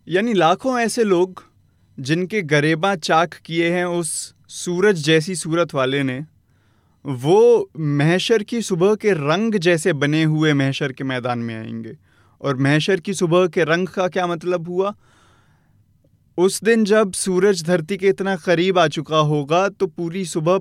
[0.09, 1.45] यानी लाखों ऐसे लोग,
[2.01, 6.27] जिनके गरेबा चाक किए हैं उस सूरज जैसी सूरत वाले ने,
[7.07, 11.97] वो महशर की सुबह के रंग जैसे बने हुए महशर के मैदान में आएँगे।
[12.40, 14.95] और महशर की सुबह के रंग का क्या मतलब हुआ?
[16.38, 20.61] उस दिन जब सूरज धरती के इतना करीब आ चुका होगा तो पूरी सुबह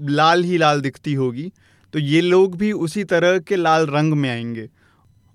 [0.00, 1.52] लाल ही लाल दिखती होगी।
[1.92, 4.68] तो ये लोग भी उसी तरह के लाल रंग में आएँगे।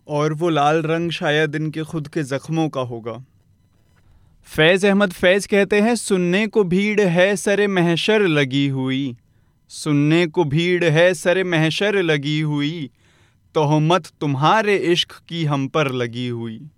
[0.07, 3.25] और वो लाल रंग शायद इनके खुद के ज़ख्मों का होगा।
[4.43, 9.17] फैज़ अहमद फैज़ कहते हैं, सुनने को भीड़ है, सरे महशर लगी हुई।
[9.69, 12.89] सुनने को भीड़ है, सरे महशर लगी हुई।
[13.55, 16.69] तोहमत तुम्हारे इश्क की हम पर लगी हुई।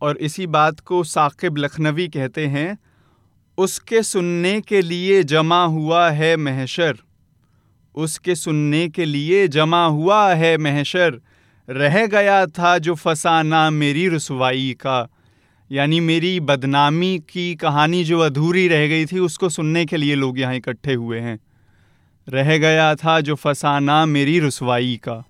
[0.00, 2.78] और इसी बात को साकिब लखनवी कहते हैं,
[3.58, 6.98] उसके सुनने के लिए जमा हुआ है महशर।
[7.94, 11.20] उसके सुनने के लिए जमा हुआ है महशर।
[11.68, 15.08] रह गया था जो फसाना मेरी रसवाई का।
[15.70, 20.38] यानी मेरी बदनामी की कहानी जो अधूरी रह गई थी, उसको सुनने के लिए लोग
[20.38, 21.38] यहाँ इकट्ठे हुए हैं।
[22.28, 25.24] रह गया था जो फसाना मेरी रसवाई का।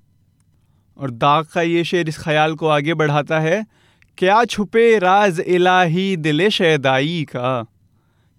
[0.97, 3.67] और दाग का ये शेर इस ख्याल को आगे बढ़ाता है,
[4.19, 7.67] क्या छुपे राज इलाही दिल शैदाई का?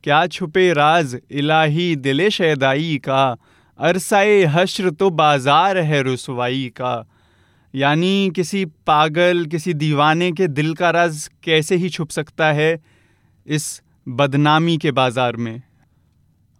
[0.04, 3.38] क्या छुपे राज इलाही दिल शैदाई का?
[3.82, 6.94] अरसाए हश्र तो बाज़ार है रसवाई का।
[7.74, 12.80] यानी किसी पागल, किसी दीवाने के दिल का राज कैसे ही छुप सकता है
[13.48, 15.62] इस बदनामी के बाज़ार में?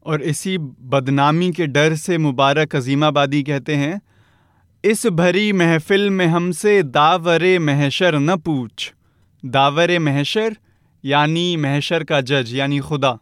[0.06, 4.02] और इसी बदनामी के डर से मुबारक अजीमाबादी कहते हैं,
[4.84, 8.92] इस भरी महफिल में हमसे दावर महशर न पूछ।
[9.44, 10.56] दावर महशर,
[11.04, 13.18] यानी महशर का जज, यानी खुदा।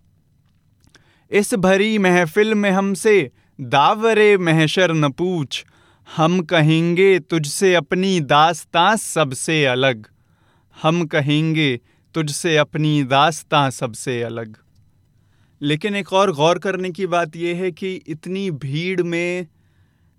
[1.31, 5.65] इस भरी महफिल में हमसे दावरे महशर न पूछ,
[6.15, 10.07] हम कहेंगे तुझसे अपनी दास्तां सबसे अलग।
[10.81, 11.79] हम कहेंगे
[12.13, 14.57] तुझसे अपनी दास्तां सबसे अलग।
[15.61, 19.47] लेकिन एक और गौर करने की बात यह है कि इतनी भीड़ में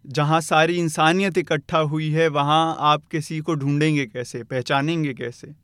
[0.07, 5.55] जहाँ सारी इंसानियत इकट्ठा हुई है, वहाँ आप किसी को ढूंढेंगे कैसे, पहचानेंगे कैसे?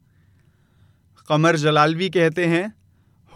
[1.28, 2.74] कमर जलालवी कहते हैं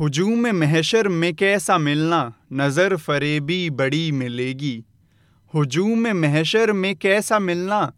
[0.00, 4.84] हुजूम महशर में कैसा मिलना, नज़र फरेबी बड़ी मिलेगी।
[5.54, 7.92] हुजूम महशर में कैसा मिलना,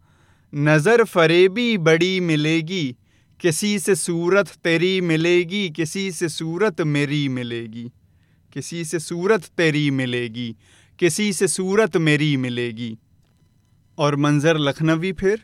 [0.55, 2.95] नज़र फरेबी बड़ी मिलेगी।
[3.39, 7.91] किसी से सूरत तेरी मिलेगी, किसी से सूरत मेरी मिलेगी।
[8.53, 10.55] किसी से सूरत तेरी मिलेगी,
[10.99, 12.97] किसी से सूरत मेरी मिलेगी।
[13.97, 15.43] और मंज़र लखनवी फिर?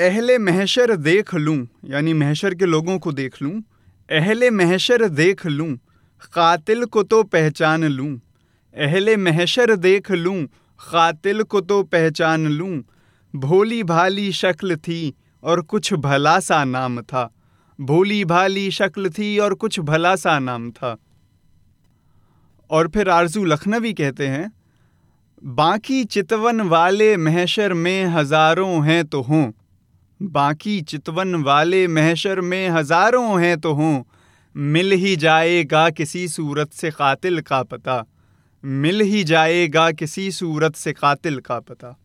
[0.00, 3.62] अहले महशर देख लूँ, यानी महशर के लोगों को देख लूँ
[4.12, 5.74] अहले महशर देख लूँ,
[6.32, 8.20] कातिल को तो पहचान लूँ।
[8.74, 10.44] अहले महशर देख लूँ,
[10.80, 12.82] कातिल को तो पहचान लूँ।
[13.34, 17.28] भोली भाली शक्ल थी और कुछ भला सा नाम था।
[17.78, 20.96] भोली भाली शक्ल थी और कुछ भला सा नाम था।
[22.70, 24.52] और फिर आरज़ू लखनवी कहते हैं,
[25.42, 29.50] बाकी चितवन वाले महशर में हज़ारों हैं तो हों।
[30.22, 34.02] बाकी चितवन वाले महशर में हज़ारों हैं तो हों।
[34.56, 38.04] मिल ही जाएगा किसी सूरत से कातिल का पता।
[38.64, 41.96] मिल ही जाएगा किसी सूरत से कातिल का पता।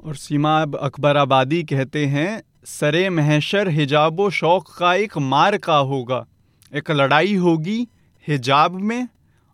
[0.00, 5.56] और सीमा अब अकबर आबादी कहते हैं, सरे महशर हिजाब व शौक़ का एक मार
[5.56, 6.24] का होगा।
[6.72, 7.86] एक लड़ाई होगी
[8.26, 9.08] हिजाब में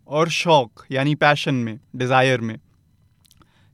[0.09, 2.59] और शौक़, यानी पैशन में, डिज़ायर में।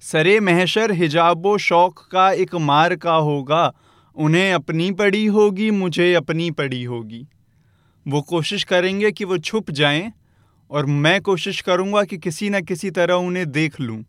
[0.04, 3.74] सरे महशर हिजाब शौक़ का एक मार का होगा।
[4.16, 7.28] उन्हें अपनी पड़ी होगी, मुझे अपनी पड़ी होगी।
[8.08, 10.12] वो कोशिश करेंगे कि वो छुप जाएँ
[10.70, 14.04] और मैं कोशिश करूँगा कि किसी न किसी तरह उन्हें देख लूँ।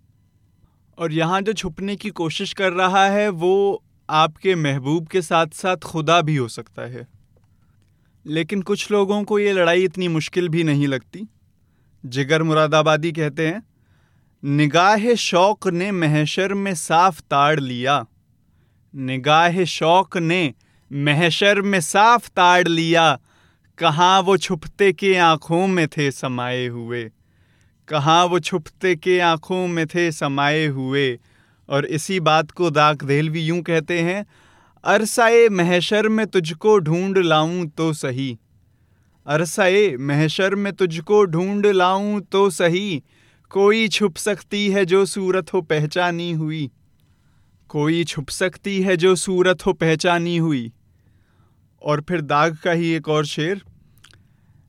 [0.98, 5.78] और यहाँ जो छुपने की कोशिश कर रहा है, वो आपके महबूब के साथ साथ
[5.78, 7.08] खुदा भी हो सकता है।
[8.26, 11.28] लेकिन कुछ लोगों को ये लड़ाई इतनी मुश्किल भी नहीं लगती।
[12.06, 13.73] जिगर मुरादाबादी कहते हैं
[14.46, 18.06] निगाह शौक ने महशर में साफ़ ताड़ लिया।
[18.96, 20.54] निगाह शौक ने
[20.94, 23.20] महशर में साफ़ ताड़ लिया।
[23.78, 27.12] कहाँ वो छुपते के आँखों में थे समाये हुए।
[27.88, 31.20] कहाँ वो छुपते के आँखों में थे समाये हुए।
[31.70, 34.26] और इसी बात को दाक देलवी यूँ कहते हैं,
[34.84, 38.40] अरसाए महशर में तुझको ढूंढ लाऊं तो सही।
[39.28, 43.04] अरसाए महशर में तुझको ढूंढ लाऊं तो सही।
[43.54, 46.72] कोई छुप सकती है जो सूरत हो पहचानी हुई।
[47.68, 50.72] कोई छुप सकती है जो सूरत हो पहचानी हुई।
[51.82, 53.62] और फिर दाग का ही एक और शेर,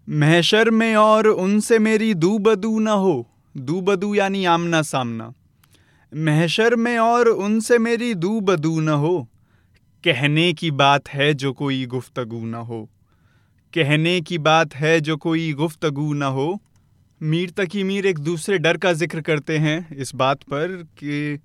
[0.08, 5.32] महशर में और उनसे मेरी दू बदू न हो। दू बदू यानी आमना सामना।
[6.14, 9.28] महशर में और उनसे मेरी दू बदू न हो।
[10.04, 12.90] कहने की बात है जो कोई गुफ्तगु न हो।
[13.74, 16.60] कहने की बात है जो कोई गुफ्तगु न हो।
[17.22, 21.38] मीर तकी मीर एक दूसरे डर का ज़िक्र करते हैं इस बात पर कि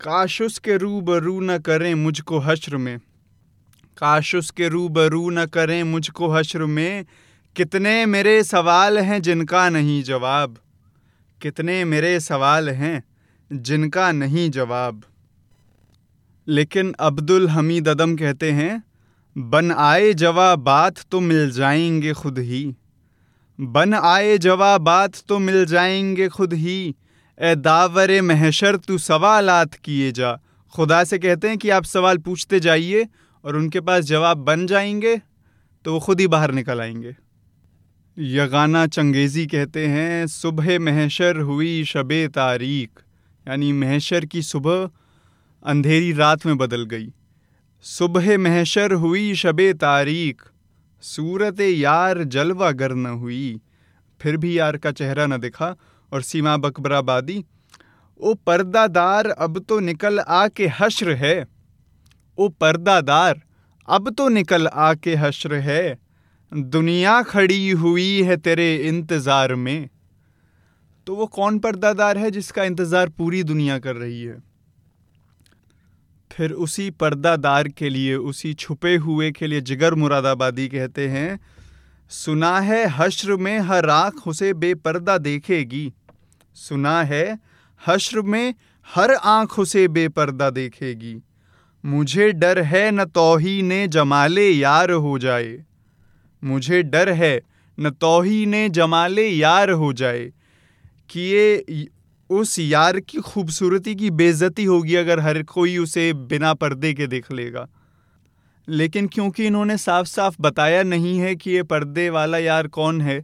[0.00, 2.98] काश उसके रू बरू न करें मुझको हश्र में।
[3.98, 7.04] काश उसके रू बरू न करें मुझको हश्र में।
[7.56, 10.58] कितने मेरे सवाल हैं जिनका नहीं जवाब।
[11.42, 13.04] कितने मेरे सवाल हैं
[13.52, 15.02] जिनका नहीं जवाब।
[16.48, 18.82] लेकिन अब्दुल हमीद अदम कहते हैं,
[19.38, 22.74] बन आए जवाबात तो मिल जाएँगे खुद ही।
[23.60, 26.94] बन आए जवाबात तो मिल जाएँगे खुद ही।
[27.38, 30.38] ए दावर महशर, तू सवालात किए जा।
[30.72, 33.06] खुदा से कहते हैं कि आप सवाल पूछते जाइए
[33.44, 35.16] और उनके पास जवाब बन जाएँगे
[35.84, 37.16] तो वो खुद ही बाहर निकल आएँगे।
[38.18, 42.90] यगाना चंगेज़ी कहते हैं, सुबह महशर हुई शब तारीख।
[43.48, 44.90] यानी महशर की सुबह
[45.66, 47.12] अंधेरी रात में बदल गई।
[47.82, 50.49] सुबह महशर हुई शब तारीख।
[51.02, 53.60] सूरत यार जलवा गर न हुई।
[54.20, 55.74] फिर भी यार का चेहरा न दिखा
[56.12, 57.44] और सीमा बकबराबादी।
[58.20, 61.46] ओ पर्दादार, अब तो निकल आ के हश्र है।
[62.38, 63.40] ओ पर्दादार,
[63.88, 65.98] अब तो निकल आ के हश्र है।
[66.52, 69.88] दुनिया खड़ी हुई है तेरे इंतज़ार में।
[71.06, 74.49] तो वो कौन पर्दादार है जिसका इंतज़ार पूरी दुनिया कर रही है?
[76.32, 81.40] फिर उसी पर्दादार के लिए, उसी छुपे हुए के लिए जिगर मुरादाबादी कहते हैं,
[82.10, 85.92] सुना है हश्र में हर आँख उसे बेपर्दा देखेगी।
[86.54, 87.38] सुना है
[87.86, 88.54] हश्र में
[88.94, 91.22] हर आँख उसे बेपर्दा देखेगी।
[91.84, 95.64] मुझे डर है न तोही ने जमाले यार हो जाए।
[96.44, 97.42] मुझे डर है
[97.80, 100.32] न तोही ने जमाले यार हो जाए।
[101.10, 101.64] कि ये
[102.30, 107.30] उस यार की खूबसूरती की बेज़ती होगी अगर हर कोई उसे बिना पर्दे के देख
[107.32, 107.66] लेगा।
[108.68, 113.20] लेकिन क्योंकि इन्होंने साफ़ साफ़ बताया नहीं है कि ये पर्दे वाला यार कौन है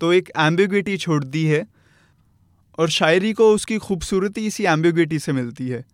[0.00, 1.66] तो एक एम्बिग्विटी छोड़ दी है
[2.78, 5.84] और शायरी को उसकी खूबसूरती इसी एम्बिग्विटी से मिलती है।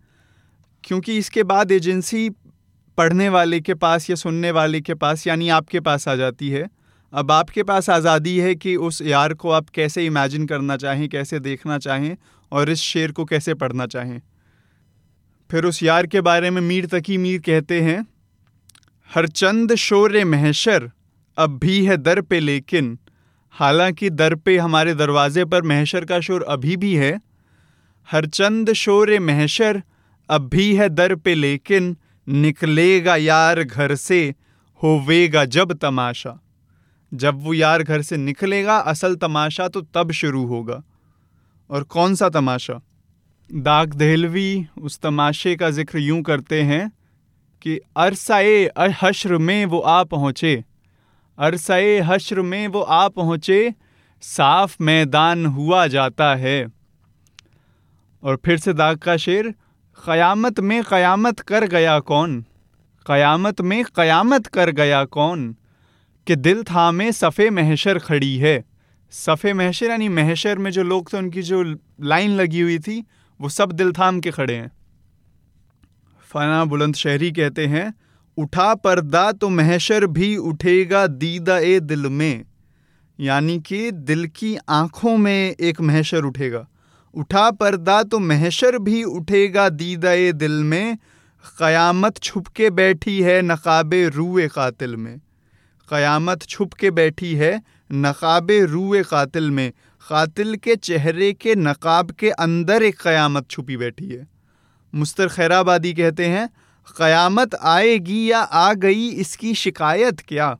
[0.83, 2.29] क्योंकि इसके बाद एजेंसी
[2.97, 6.67] पढ़ने वाले के पास या सुनने वाले के पास यानी आपके पास आ जाती है।
[7.13, 11.39] अब आपके पास आज़ादी है कि उस यार को आप कैसे इमेजिन करना चाहें, कैसे
[11.39, 12.17] देखना चाहें
[12.51, 14.21] और इस शेर को कैसे पढ़ना चाहें।
[15.51, 18.07] फिर उस यार के बारे में मीर तकी मीर कहते हैं,
[19.15, 20.91] हर चंद शोर महशर,
[21.37, 22.97] अब भी है दर पे लेकिन।
[23.51, 27.21] हालाँकि दर पे हमारे दरवाजे पर महशर का शोर अभी भी है।
[28.11, 29.81] हर चंद शोर महशर,
[30.29, 34.35] अब भी है दर पे लेकिन। निकलेगा यार घर से,
[34.83, 36.44] होवेगा जब तमाशा।
[37.15, 40.83] जब वो यार घर से निकलेगा, असल तमाशा तो तब शुरू होगा।
[41.69, 42.81] और कौन सा तमाशा?
[43.53, 46.91] दाग दहलवी उस तमाशे का ज़िक्र यूँ करते हैं
[47.61, 48.69] कि अरसाए
[49.01, 50.63] हश्र में वो आ पहुँचे।
[51.39, 53.73] अरसाए हश्र में वो आ पहुँचे,
[54.21, 56.67] साफ़ मैदान हुआ जाता है।
[58.23, 59.53] और फिर से दाग का शेर,
[60.05, 62.41] क़यामत में क़यामत कर गया कौन?
[63.05, 65.55] क़यामत में क़यामत कर गया कौन?
[66.27, 68.65] कि दिल थामे सफ़े महशर खड़ी है।
[69.11, 71.63] सफ़े महशर यानी महशर में जो लोग थे, उनकी जो
[72.01, 73.05] लाइन लगी हुई थी,
[73.41, 74.71] वो सब दिल थाम के खड़े हैं।
[76.21, 77.93] फना बुलंद शहरी कहते हैं,
[78.37, 82.45] उठा पर्दा तो महशर भी उठेगा दीदा ए दिल में।
[83.19, 86.67] यानी कि दिल की आँखों में एक महशर उठेगा।
[87.13, 90.97] उठा पर्दा तो महशर भी उठेगा दीदा ए दिल में।
[91.59, 95.21] क़यामत छुप के बैठी है नकाब रूए कातिल में।
[95.89, 99.71] क़यामत छुप के बैठी है, नकाब रूए कातिल में।
[100.09, 104.27] कातिल के चेहरे के नकाब के अंदर एक क़यामत छुपी बैठी है।
[104.95, 106.49] मुस्तर खैराबादी कहते हैं,
[106.97, 110.57] क़यामत आएगी या आ गई इसकी शिकायत क्या?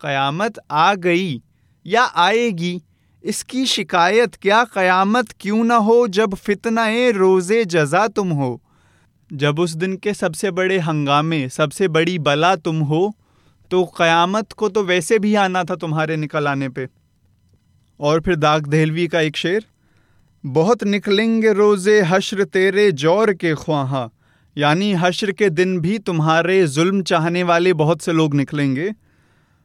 [0.00, 1.42] क़यामत आ गई
[1.86, 2.82] या आएगी
[3.24, 4.64] इसकी शिकायत क्या?
[4.64, 8.62] क़यामत क्यों ना हो जब फितना रोज़े जजा तुम हो?
[9.32, 13.14] जब उस दिन के सबसे बड़े हंगामे, सबसे बड़ी बला तुम हो
[13.70, 16.88] तो क़यामत को तो वैसे भी आना था तुम्हारे निकल आने पे।
[18.00, 19.64] और फिर दाग दहलवी का एक शेर,
[20.44, 24.08] बहुत निकलेंगे रोज़े हश्र तेरे जौर के ख्वाहा,
[24.56, 28.92] यानी हश्र के दिन भी तुम्हारे जुल्म चाहने वाले बहुत से लोग निकलेंगे।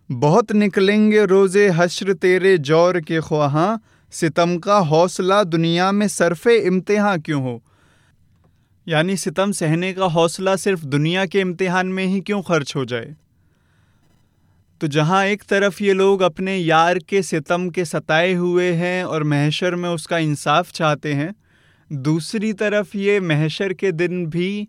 [0.10, 3.78] बहुत निकलेंगे रोज़े हश्र तेरे जौर के ख्वाहा,
[4.14, 7.62] सितम का हौसला दुनिया में सरफ़े इम्तिहान क्यों हो?
[8.88, 13.16] यानी सितम सहने का हौसला सिर्फ़ दुनिया के इम्तिहान में ही क्यों खर्च हो जाए?
[14.84, 19.24] तो जहाँ एक तरफ़ ये लोग अपने यार के सितम के सताए हुए हैं और
[19.24, 21.36] महशर में उसका इंसाफ चाहते हैं,
[21.92, 24.68] दूसरी तरफ़ ये महशर के दिन भी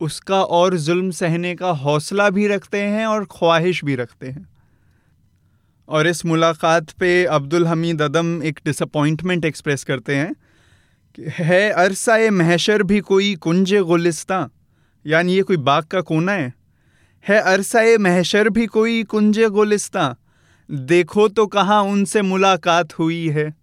[0.00, 4.46] उसका और जुल्म सहने का हौसला भी रखते हैं और ख्वाहिश भी रखते हैं।
[5.88, 10.32] और इस मुलाकात पे अब्दुल हमीद अदम एक डिसअपॉइंटमेंट एक्सप्रेस करते हैं
[11.14, 14.46] कि, है अरसा महशर भी कोई कुंज गुलिस्तां
[15.06, 16.55] यानी ये कोई बाग का कोना है?
[17.28, 20.12] है अरसाए महशर भी कोई कुंज गुलिस्तां।
[20.86, 23.54] देखो तो कहाँ उनसे मुलाकात हुई है।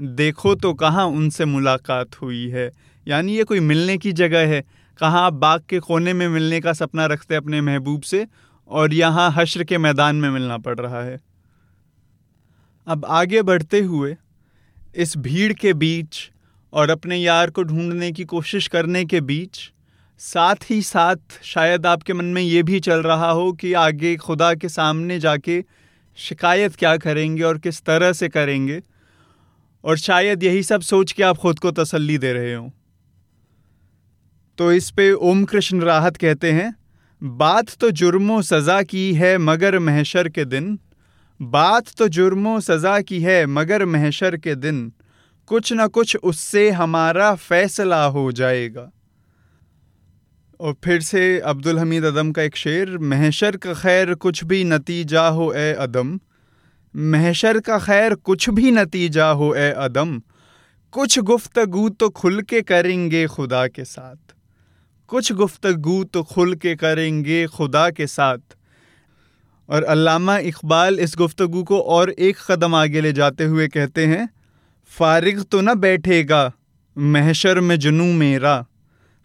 [0.00, 2.70] देखो तो कहाँ उनसे मुलाकात हुई है।
[3.08, 4.64] यानी ये कोई मिलने की जगह है।
[5.00, 8.26] कहाँ आप बाग के कोने में मिलने का सपना रखते अपने महबूब से,
[8.68, 11.20] और यहाँ हश्र के मैदान में मिलना पड़ रहा है।
[12.86, 14.16] अब आगे बढ़ते हुए,
[14.96, 16.30] इस भीड़ के बीच,
[16.72, 19.72] और अपने यार को ढूँढने की कोशिश करने के बीच
[20.20, 24.52] साथ ही साथ शायद आपके मन में ये भी चल रहा हो कि आगे खुदा
[24.54, 25.64] के सामने जाके
[26.18, 28.80] शिकायत क्या करेंगे और किस तरह से करेंगे।
[29.84, 32.70] और शायद यही सब सोच के आप खुद को तसल्ली दे रहे हो।
[34.58, 36.74] तो इस पे ओम कृष्ण राहत कहते हैं,
[37.22, 40.78] बात तो जुर्मो सज़ा की है मगर महशर के दिन।
[41.40, 44.92] बात तो जुर्मो सज़ा की है मगर महशर के दिन।
[45.46, 48.90] कुछ न कुछ उससे हमारा फैसला हो जाएगा।
[50.60, 55.28] और फिर से अब्दुल हमीद अदम का एक शेर, महशर का खैर कुछ भी नतीजा
[55.28, 56.20] हो ए अदम।
[56.96, 60.22] महशर का खैर कुछ भी नतीजा हो ए अदम।
[60.92, 64.34] कुछ गुफ्तगु तो खुल के करेंगे खुदा के साथ।
[65.06, 68.38] कुछ गुफ्तगु तो खुल के करेंगे खुदा के साथ।
[69.68, 74.28] और अल्लामा इकबाल इस गुफ्तगु को और एक कदम आगे ले जाते हुए कहते हैं,
[74.86, 76.52] फारिग तो न बैठेगा,
[76.98, 78.66] महशर में जुनू मेरा।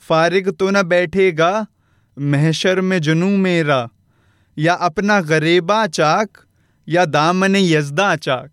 [0.09, 1.65] फारिग तो न बैठेगा,
[2.19, 3.87] महशर में जुनू मेरा।
[4.57, 6.29] या अपना गरीबा चाक,
[6.87, 8.51] या दामन यजदा चाक।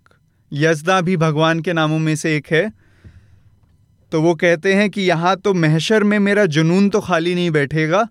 [0.52, 2.72] यजदा भी भगवान के नामों में से एक है।
[4.12, 8.06] तो वो कहते हैं कि यहाँ तो महशर में मेरा जुनून तो खाली नहीं बैठेगा।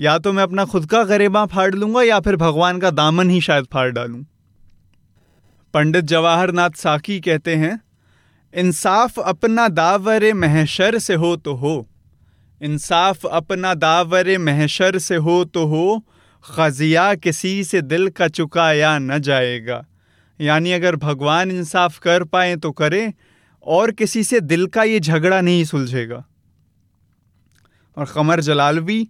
[0.00, 3.40] या तो मैं अपना खुद का गरीबा फाड़ लूँगा, या फिर भगवान का दामन ही
[3.40, 4.24] शायद फाड़ डालूँ।
[5.74, 7.80] पंडित जवाहर नाथ साकी कहते हैं,
[8.54, 11.86] इंसाफ अपना दावर महशर से हो तो हो।
[12.62, 16.04] इंसाफ अपना दावर महशर से हो तो हो,
[16.44, 19.86] खजिया किसी से दिल का चुकाया न जाएगा।
[20.40, 23.12] यानी अगर भगवान इंसाफ कर पाए तो करें,
[23.62, 26.24] और किसी से दिल का ये झगड़ा नहीं सुलझेगा।
[27.96, 29.08] और कमर जलालवी,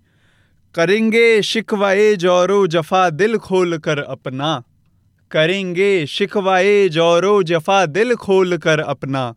[0.75, 4.63] करेंगे शिकवाए जोरो जफा दिल खोल कर अपना।
[5.31, 9.35] करेंगे शिकवाए जोरो जफा दिल खोल कर अपना।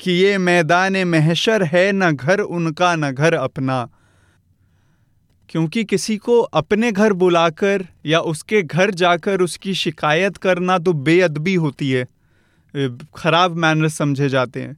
[0.00, 3.88] कि ये मैदान महशर है न घर उनका न घर अपना।
[5.48, 11.54] क्योंकि किसी को अपने घर बुलाकर या उसके घर जाकर उसकी शिकायत करना तो बेअदबी
[11.54, 12.06] होती है।
[13.16, 14.76] ख़राब मैनर समझे जाते हैं।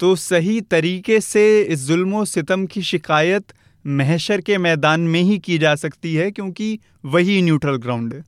[0.00, 3.44] तो सही तरीके से इस जुल्म सितम की शिकायत
[3.86, 8.24] महशर के मैदान में ही की जा सकती है, क्योंकि वही न्यूट्रल ग्राउंड है।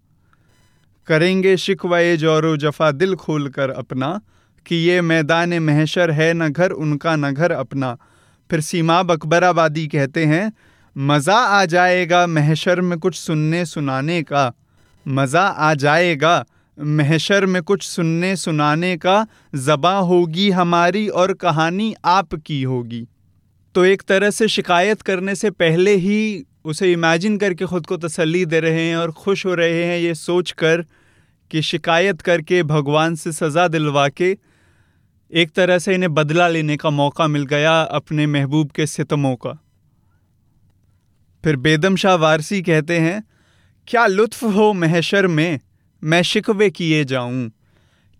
[1.06, 4.20] करेंगे शिकवाए जोरो जफा दिल खोल कर अपना।
[4.70, 7.96] कि ये मैदान महशर है न घर, उनका न घर अपना।
[8.50, 10.52] फिर सीमा अकबराबादी कहते हैं,
[10.96, 14.52] मज़ा आ जाएगा महशर में कुछ सुनने सुनाने का।
[15.06, 16.44] मज़ा आ जाएगा
[16.78, 23.06] महशर में कुछ सुनने सुनाने का। ज़बा होगी हमारी और कहानी आपकी होगी।
[23.74, 28.44] तो एक तरह से शिकायत करने से पहले ही उसे इमेजिन करके ख़ुद को तसल्ली
[28.44, 30.84] दे रहे हैं और खुश हो रहे हैं ये सोच कर
[31.50, 34.36] कि शिकायत करके भगवान से सज़ा दिलवा के
[35.32, 39.50] एक तरह से इन्हें बदला लेने का मौका मिल गया अपने महबूब के सितमों का।
[41.44, 43.24] फिर बेदम शाह वारसी कहते हैं,
[43.86, 45.60] क्या लुत्फ हो महशर में,
[46.04, 47.50] मैं शिकवे किए जाऊँ।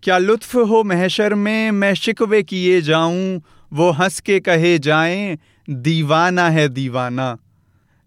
[0.03, 3.41] क्या लुत्फ हो महशर में, मैं शिकवे किए जाऊँ।
[3.73, 5.37] वो हंस के कहे जाएँ,
[5.69, 7.37] दीवाना है दीवाना।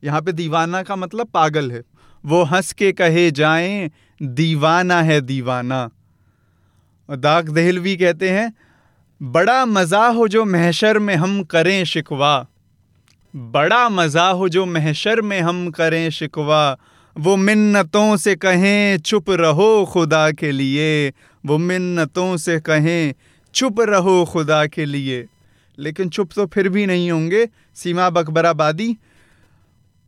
[0.04, 1.82] यहाँ पे दीवाना का मतलब पागल है।
[2.26, 3.90] वो हंस के कहे जाएँ,
[4.22, 5.90] दीवाना है दीवाना।
[7.10, 8.63] और दाग दहलवी कहते हैं
[9.24, 12.46] बड़ा मज़ा हो जो महशर में हम करें शिकवा।
[13.36, 16.76] बड़ा मज़ा हो जो महशर में हम करें शिकवा।
[17.18, 21.12] वो मिन्नतों से कहें, चुप रहो खुदा के लिए।
[21.46, 23.14] वो मिन्नतों से कहें,
[23.54, 25.26] चुप रहो खुदा के लिए।
[25.78, 28.96] लेकिन चुप तो फिर भी नहीं होंगे। सीमा बकबराबादी,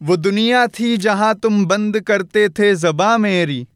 [0.02, 3.66] वो दुनिया थी जहाँ तुम बंद करते थे जबा मेरी।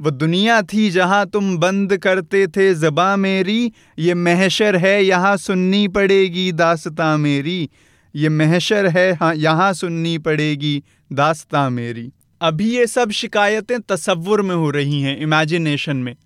[0.00, 5.88] वो दुनिया थी जहाँ तुम बंद करते थे जबा मेरी। ये महशर है, यहाँ सुननी
[5.88, 7.70] पड़ेगी दासता मेरी।
[8.14, 10.82] ये महशर है हाँ यहाँ सुननी पड़ेगी
[11.12, 16.16] दास्ता मेरी। अभी ये सब शिकायतें तस्वुर में हो रही हैं, इमेजिनेशन में।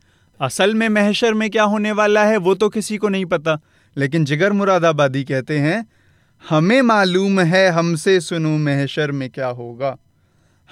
[0.40, 3.60] असल में महशर में क्या होने वाला है, वो तो किसी को नहीं पता।
[3.96, 5.86] लेकिन जिगर मुरादाबादी कहते हैं,
[6.48, 9.96] हमें मालूम है, हमसे सुनो महशर में क्या होगा।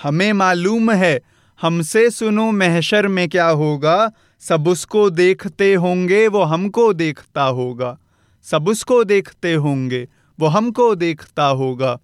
[0.02, 1.20] हमें मालूम है
[1.62, 7.98] हमसे सुनो महशर में क्या होगा। सब उसको देखते होंगे, वो हमको देखता होगा।
[8.42, 10.08] सब उसको देखते होंगे,
[10.40, 11.98] वो हमको देखता होगा।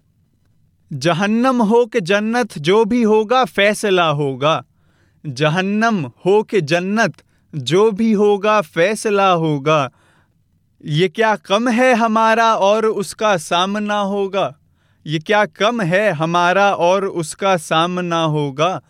[0.93, 4.63] जहन्नम हो के जन्नत, जो भी होगा, फैसला होगा।
[5.25, 7.13] जहन्नम हो के जन्नत,
[7.55, 9.91] जो भी होगा, फैसला होगा।
[10.85, 14.55] ये क्या कम है हमारा और उसका सामना होगा?
[15.05, 18.81] ये क्या कम है हमारा और उसका सामना होगा?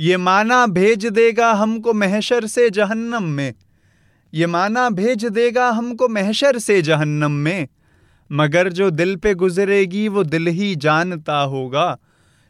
[0.00, 3.54] ये माना भेज देगा हमको महशर से जहन्नम में।
[4.34, 7.68] ये माना भेज देगा हमको महशर से जहन्नम में।
[8.32, 11.98] मगर जो दिल पे गुजरेगी, वो दिल ही जानता होगा।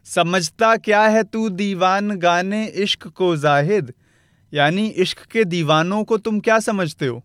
[0.05, 3.92] समझता क्या है तू दीवान गाने इश्क को जाहिद?
[4.55, 7.24] यानी इश्क के दीवानों को तुम क्या समझते हो?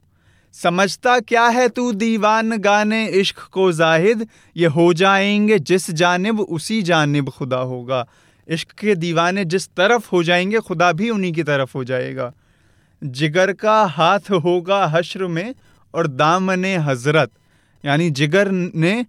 [0.53, 4.27] समझता क्या है तू दीवान गाने इश्क को जाहिद?
[4.57, 8.07] ये हो जाएँगे जिस जानब, उसी जानब खुदा होगा।
[8.47, 12.31] इश्क के दीवाने जिस तरफ़ हो जाएँगे, खुदा भी उन्हीं की तरफ़ हो जाएगा।
[13.03, 15.55] जिगर का हाथ होगा हश्र में
[15.93, 17.31] और दामने हज़रत,
[17.85, 19.05] यानी जिगर ने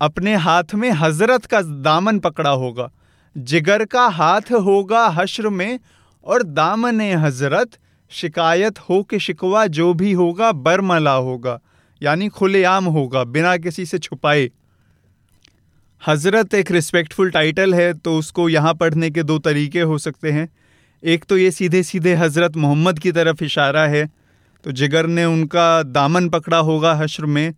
[0.00, 2.90] अपने हाथ में हज़रत का दामन पकड़ा होगा।
[3.38, 5.78] जिगर का हाथ होगा हश्र में
[6.24, 7.70] और दामन हज़रत
[8.10, 11.60] शिकायत हो के शिकवा जो भी होगा, बरमला होगा,
[12.02, 14.50] यानी खुलेआम होगा, बिना किसी से छुपाए।
[16.02, 20.48] हज़रत एक रिस्पेक्टफुल टाइटल है तो उसको यहाँ पढ़ने के दो तरीके हो सकते हैं।
[21.02, 24.08] एक तो ये सीधे सीधे हज़रत मोहम्मद की तरफ़ इशारा है
[24.64, 27.54] तो जिगर ने उनका दामन पकड़ा होगा हश्र में,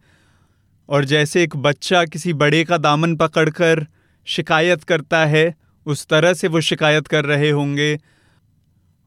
[0.88, 3.86] और जैसे एक बच्चा किसी बड़े का दामन पकड़कर
[4.26, 5.54] शिकायत करता है,
[5.86, 7.98] उस तरह से वो शिकायत कर रहे होंगे।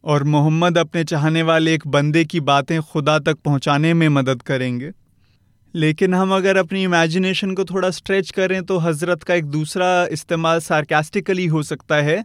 [0.03, 4.91] और मोहम्मद अपने चाहने वाले एक बंदे की बातें खुदा तक पहुँचाने में मदद करेंगे।
[5.75, 10.59] लेकिन हम अगर अपनी इमेजिनेशन को थोड़ा स्ट्रेच करें तो हज़रत का एक दूसरा इस्तेमाल
[10.59, 12.23] सार्केस्टिकली हो सकता है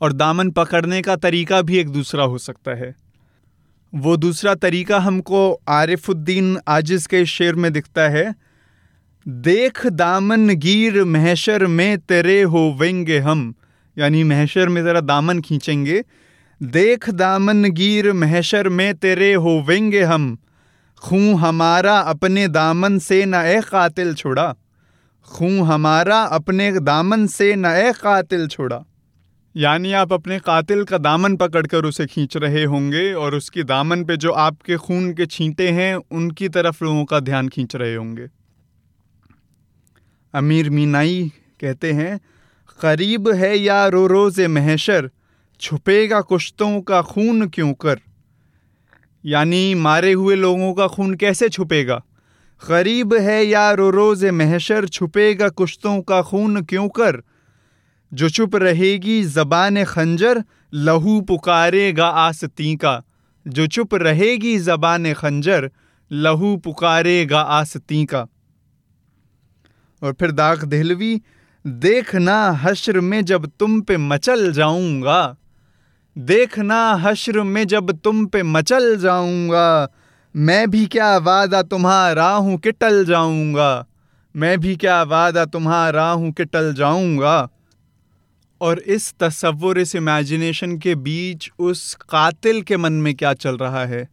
[0.00, 2.94] और दामन पकड़ने का तरीका भी एक दूसरा हो सकता है।
[3.92, 8.34] वो दूसरा तरीका हमको आरिफुद्दीन आजिज़ के शेर में दिखता है,
[9.26, 13.54] देख दामन गिर महशर में तेरे हो वेंगे हम।
[13.96, 16.02] यानी महशर में ज़रा दामन खींचेंगे,
[16.62, 20.36] देख दामन गिर महशर में तेरे हो वेंगे हम।
[21.02, 24.54] खूँ हमारा अपने दामन से न ए कातिल छुड़ा।
[25.24, 28.84] खूं हमारा अपने दामन से नए कातिल छोड़ा।
[29.56, 34.16] यानी आप अपने कातिल का दामन पकड़कर उसे खींच रहे होंगे और उसकी दामन पे
[34.16, 38.28] जो आपके खून के छींटे हैं, उनकी तरफ़ लोगों का ध्यान खींच रहे होंगे।
[40.34, 42.20] अमीर मीनाई कहते हैं,
[42.80, 45.10] करीब है या रो रोज़ महशर,
[45.60, 48.00] छुपेगा कुश्तों का खून क्यों कर?
[49.24, 52.02] यानी मारे हुए लोगों का खून कैसे छुपेगा?
[52.68, 57.22] गरीब है या रो रोज़ महशर, छुपेगा कुश्तों का खून क्यों कर?
[58.14, 60.44] जो चुप रहेगी जबान खंजर,
[60.74, 63.02] लहू पुकारेगा आसती का।
[63.48, 65.70] जो चुप रहेगी जबान खंजर,
[66.12, 68.26] लहू पुकारेगा आसती का।
[70.02, 71.22] और फिर दाग दहलवी
[71.66, 75.36] देखना हश्र में जब तुम पे मचल जाऊँगा।
[76.16, 79.88] देखना हश्र में जब तुम पे मचल जाऊँगा।
[80.36, 83.86] मैं भी क्या वादा तुम्हारा हूँ कि टल जाऊँगा।
[84.36, 87.48] मैं भी क्या वादा तुम्हारा हूँ कि टल जाऊँगा।
[88.60, 93.84] और इस तस्वुर इस इमेजिनेशन के बीच, उस कातिल के मन में क्या चल रहा
[93.84, 94.08] है?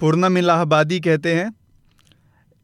[0.00, 1.52] पूर्णम इलाहाबादी कहते हैं,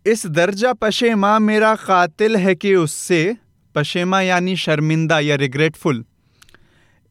[0.07, 3.37] इस दर्जा पशेमा मेरा कातिल है कि उससे,
[3.75, 6.05] पशेमा यानी शर्मिंदा या रिग्रेटफुल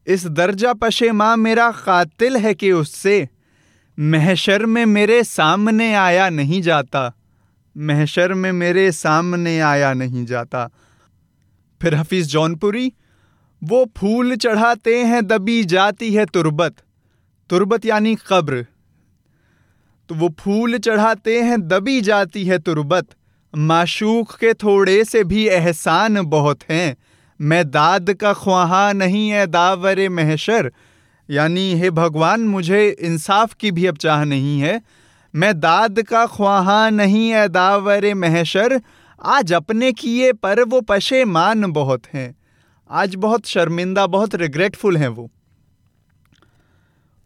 [0.06, 3.28] इस दर्जा पशे पशेमा मेरा कातिल है कि उससे।
[3.98, 7.12] महशर में मेरे सामने आया नहीं जाता।
[7.76, 10.70] महशर में मेरे सामने आया नहीं जाता।
[11.82, 12.92] फिर हफीज जौनपुरी,
[13.64, 16.74] वो फूल चढ़ाते हैं, दबी जाती है तुरबत।
[17.50, 18.66] तुरबत यानी कब्र।
[20.08, 23.06] तो वो फूल चढ़ाते हैं, दबी जाती है तुरबत।
[23.56, 26.96] माशूक के थोड़े से भी एहसान बहुत हैं।
[27.44, 30.72] मैं दाद का ख्वाहा नहीं है, दावर महशर।
[31.30, 34.82] यानी, हे भगवान, मुझे इंसाफ की भी अब चाह नहीं है।
[35.34, 38.80] मैं दाद का ख्वाहा नहीं है, दावर महशर।
[39.24, 42.36] आज अपने किए पर वो पशेमान बहुत हैं।
[42.90, 45.30] आज बहुत शर्मिंदा, बहुत रिग्रेटफुल हैं वो।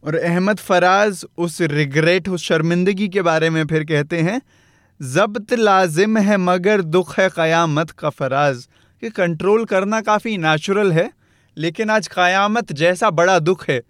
[0.05, 4.43] और अहमद फराज उस रिग्रेट उस शर्मिंदगी के बारे में फिर कहते हैं,
[5.03, 8.69] जब्त लाजिम है मगर दुख है क़यामत का फराज।
[9.03, 11.11] कि कंट्रोल करना काफ़ी नेचुरल है,
[11.57, 13.82] लेकिन आज क़यामत जैसा बड़ा दुख है।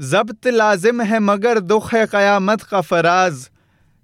[0.00, 3.48] जब्त लाजिम है मगर दुख है क़यामत का फराज।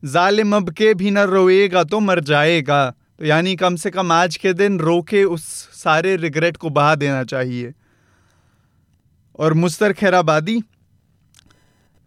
[0.02, 4.36] ालिम अब के भी न रोएगा तो मर जाएगा। तो यानी कम से कम आज
[4.36, 5.44] के दिन रो के उस
[5.74, 7.72] सारे रिग्रेट को बहा देना चाहिए।
[9.38, 10.60] और मुस्तर खैराबादी,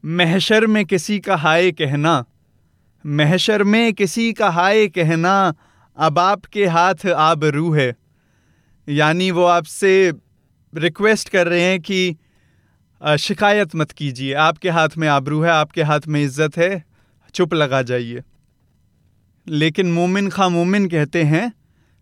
[0.03, 2.23] महशर में किसी का हाय कहना,
[3.05, 5.53] महशर में किसी का हाय कहना
[5.99, 7.95] अब आपके हाथ आबरू है।
[8.87, 9.91] यानी वो आपसे
[10.73, 12.17] रिक्वेस्ट कर रहे हैं कि
[13.19, 16.83] शिकायत मत कीजिए। आपके हाथ में आबरू है, आपके हाथ में इज़्ज़त है,
[17.35, 18.23] चुप लगा जाइए।
[19.47, 21.51] लेकिन मोमिन खा मोमिन कहते हैं,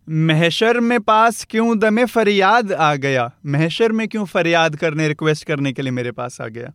[0.07, 3.31] महशर में पास क्यों दमे फरियाद आ गया?
[3.45, 6.73] महशर में क्यों फरियाद करने, रिक्वेस्ट करने के लिए मेरे पास आ गया?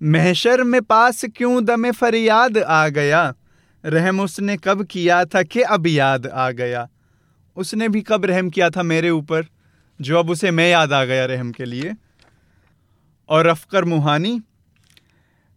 [0.00, 3.32] महशर में पास क्यों दमे फरियाद आ गया?
[3.84, 6.88] रहम उसने कब किया था कि अब याद आ गया?
[7.56, 9.46] उसने भी कब रहम किया था मेरे ऊपर,
[10.00, 11.94] जो अब उसे मैं याद आ गया रहम के लिए?
[13.28, 14.40] और अफकर मुहानी,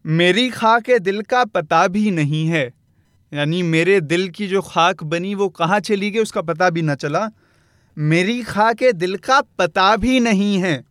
[0.06, 2.74] मेरी खाक दिल का पता भी नहीं है।
[3.34, 6.96] यानी मेरे दिल की जो खाक बनी, वो कहाँ चली गई उसका पता भी ना
[6.96, 7.30] चला।
[7.98, 10.84] मेरी खाक दिल का पता भी नहीं है।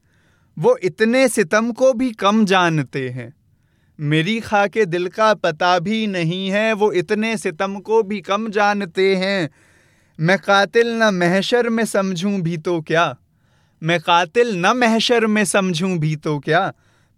[0.58, 3.34] वो इतने सितम को भी कम जानते हैं।
[4.00, 8.50] मेरी खा के दिल का पता भी नहीं है, वो इतने सितम को भी कम
[8.50, 9.50] जानते हैं।
[10.20, 13.16] मैं कातिल न महशर में समझूं भी तो क्या?
[13.82, 16.72] मैं कातिल न महशर में समझूं भी तो क्या?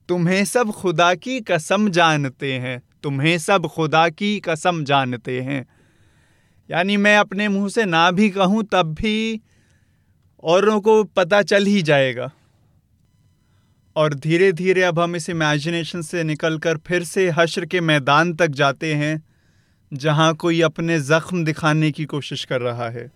[0.09, 5.67] तुम्हें सब खुदा की कसम जानते हैं, तुम्हें सब खुदा की कसम जानते हैं।
[6.71, 9.41] यानी मैं अपने मुँह से ना भी कहूँ, तब भी
[10.43, 12.31] औरों को पता चल ही जाएगा।
[13.97, 18.47] और धीरे धीरे अब हम इस इमेजिनेशन से निकलकर फिर से हश्र के मैदान तक
[18.47, 19.23] जाते हैं,
[19.93, 23.13] जहाँ कोई अपने जख्म दिखाने की कोशिश कर रहा है।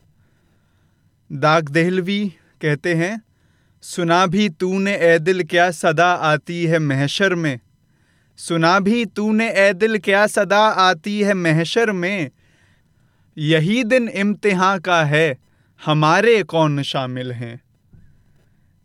[1.32, 3.22] दाग दहलवी कहते हैं,
[3.82, 7.60] सुना भी तूने ए दिल क्या सदा आती है महशर में?
[8.38, 12.30] सुना भी तूने ए दिल क्या सदा आती है महशर में?
[13.38, 15.38] यही दिन इम्तिहान का है,
[15.84, 17.60] हमारे कौन शामिल हैं?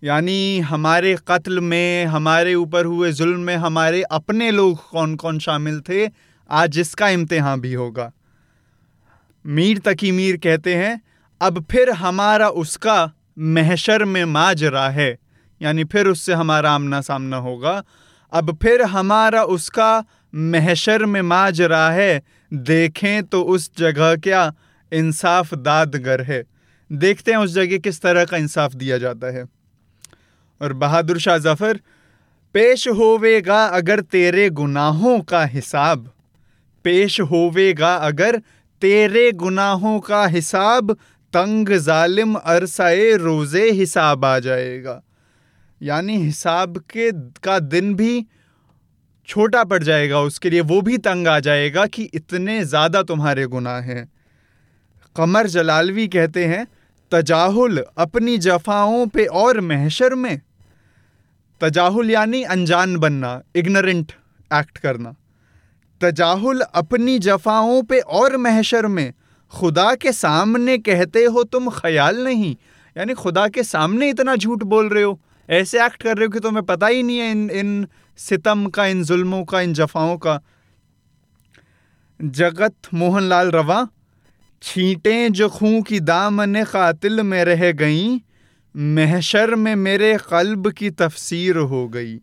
[0.04, 5.80] यानी हमारे कत्ल में, हमारे ऊपर हुए जुल्म में, हमारे अपने लोग कौन कौन शामिल
[5.80, 6.10] थे,
[6.50, 8.12] आज इसका इम्तिहान भी होगा।
[9.46, 11.02] मीर तकी मीर कहते हैं,
[11.42, 15.18] अब फिर हमारा उसका महशर में माजरा है।
[15.62, 17.84] यानी फिर उससे हमारा आमना सामना होगा,
[18.32, 20.04] अब फिर हमारा उसका
[20.36, 22.22] महशर में माजरा है।
[22.54, 24.54] देखें तो उस जगह क्या
[24.92, 26.44] इंसाफ दादगर है।
[26.92, 29.55] देखते हैं उस जगह किस तरह का इंसाफ दिया जाता है।
[30.62, 31.80] और बहादुर शाह ज़फ़र,
[32.56, 36.12] पेश होवेगा अगर तेरे गुनाहों का हिसाब।
[36.86, 38.38] पेश होवेगा अगर
[38.82, 40.92] तेरे गुनाहों का हिसाब,
[41.34, 45.02] तंग जालिम अरसाए रोज़े हिसाब आ जाएगा।
[45.82, 47.12] यानी हिसाब के
[47.44, 48.26] का दिन भी
[49.28, 53.80] छोटा पड़ जाएगा, उसके लिए वो भी तंग आ जाएगा कि इतने ज़्यादा तुम्हारे गुनाह
[53.82, 54.08] हैं।
[55.16, 56.66] कमर जलालवी कहते हैं
[57.12, 60.42] तजाहुल अपनी जफाओं पे और महशर में।
[61.62, 64.12] तजाहुल यानी अनजान बनना, इग्नोरेंट
[64.54, 65.16] एक्ट करना।
[66.02, 69.14] तजाहुल अपनी जफाओं पे और महशर में,
[69.52, 72.56] खुदा के सामने कहते हो तुम ख्याल नहीं।
[72.98, 76.40] यानी खुदा के सामने इतना झूठ बोल रहे हो, ऐसे एक्ट कर रहे हो कि
[76.40, 77.88] तुम्हें पता ही नहीं है इन इन
[78.18, 80.42] सितम का, इन जुल्मों का, इन जफाओं का।
[82.22, 83.88] जगत मोहनलाल रवा
[84.62, 88.20] छींटें जो खूं की दामन कातिल में रह गईं,
[88.78, 92.20] महशर में मेरे कल्ब की तफसीर हो गई।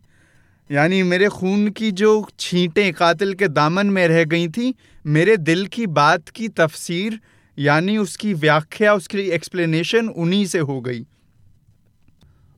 [0.71, 4.75] यानी मेरे खून की जो छींटें कातिल के दामन में रह गई थी,
[5.05, 7.19] मेरे दिल की बात की तफसीर,
[7.59, 11.05] यानी उसकी व्याख्या, उसकी एक्सप्लेनेशन उन्हीं से हो गई।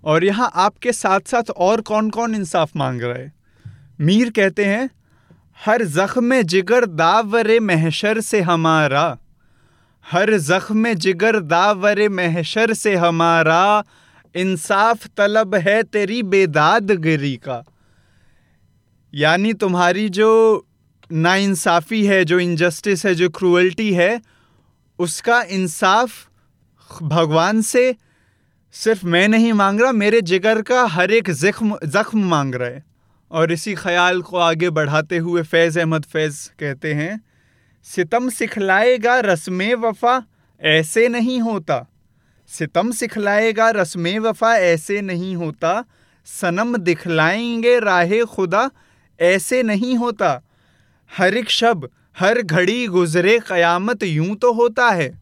[0.03, 3.33] और यहाँ आपके साथ साथ और कौन कौन इंसाफ मांग रहा है?
[4.01, 4.89] मीर कहते हैं,
[5.65, 9.17] हर जख्म जिगर दावर महशर से हमारा
[10.11, 13.83] हर जख्म जिगर दावर महशर से हमारा,
[14.35, 17.63] इंसाफ तलब है तेरी बेदादगिरी का।
[19.13, 20.67] यानी तुम्हारी जो
[21.11, 24.21] नाइंसाफ़ी है, जो इनजस्टिस है, जो क्रूअल्टी है,
[24.99, 26.29] उसका इंसाफ
[27.03, 27.95] भगवान से
[28.71, 32.83] सिर्फ़ मैं नहीं मांग रहा, मेरे जिगर का हर एक जख्म जख्म मांग रहा है।
[33.31, 37.21] और इसी ख्याल को आगे बढ़ाते हुए फैज़ अहमद फैज़ कहते हैं
[37.87, 40.23] सितम सिखलाएगा रस्म वफ़ा,
[40.61, 41.87] ऐसे नहीं होता।
[42.47, 45.85] सितम सिखलाएगा रस्म वफ़ा, ऐसे नहीं होता।
[46.25, 48.71] सनम दिखलाएँगे राह खुदा,
[49.21, 50.41] ऐसे नहीं होता।
[51.17, 55.19] हर एक शब, हर घड़ी गुजरे क़यामत यूँ तो होता है।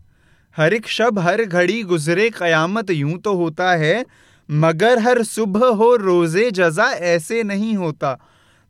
[0.58, 4.06] हर एक शब, हर घड़ी गुजरे क़यामत यूँ तो होता है।
[4.52, 8.20] मगर हर सुबह हो रोज़े जजा, ऐसे नहीं होता।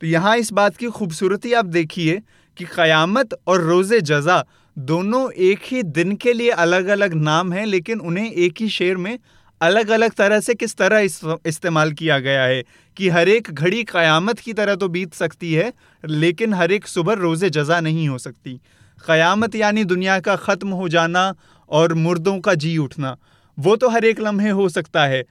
[0.02, 2.22] तो यहाँ इस बात की खूबसूरती आप देखिए
[2.58, 4.44] कि क़यामत और रोज़े जजा
[4.78, 8.98] दोनों एक ही दिन के लिए अलग अलग नाम हैं लेकिन उन्हें एक ही शेर
[8.98, 9.18] में
[9.62, 12.64] अलग अलग तरह से किस तरह इस, इस्तेमाल किया गया है
[12.98, 15.72] कि हर एक घड़ी क़यामत की तरह तो बीत सकती है
[16.04, 18.60] लेकिन हर एक सुबह रोज़े जजा नहीं हो सकती।
[19.04, 21.34] क़यामत यानी दुनिया का ख़त्म हो जाना
[21.72, 23.16] और मुर्दों का जी उठना
[23.58, 25.24] वो तो हर एक लम्हे हो सकता है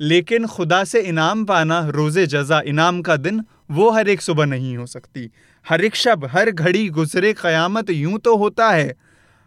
[0.00, 4.76] लेकिन खुदा से इनाम पाना रोज़े जजा इनाम का दिन वो हर एक सुबह नहीं
[4.76, 5.30] हो सकती।
[5.66, 8.94] हर एक शब हर घड़ी गुजरे क़यामत यूँ तो होता है,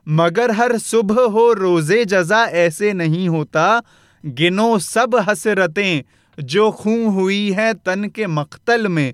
[0.07, 3.81] मगर हर सुबह हो रोज़े जजा ऐसे नहीं होता,
[4.23, 6.03] गिनो सब हसरतें,
[6.37, 9.13] जो खूं हुई है तन के मख्तल में।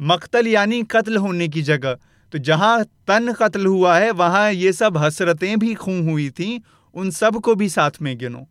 [0.00, 1.98] मख्तल यानी कत्ल होने की जगह।
[2.32, 6.60] तो जहाँ तन कत्ल हुआ है, वहाँ ये सब हसरतें भी खूं हुई थी,
[6.94, 8.46] उन सबको भी साथ में गिनो।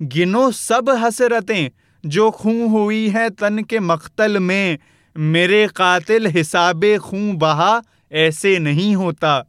[0.00, 1.70] गिनो सब हसरतें,
[2.04, 4.78] जो खूं हुई है तन के मख्तल में।
[5.16, 7.80] मेरे कातिल हिसाब खूँ बहा
[8.12, 9.44] ऐसे नहीं होता।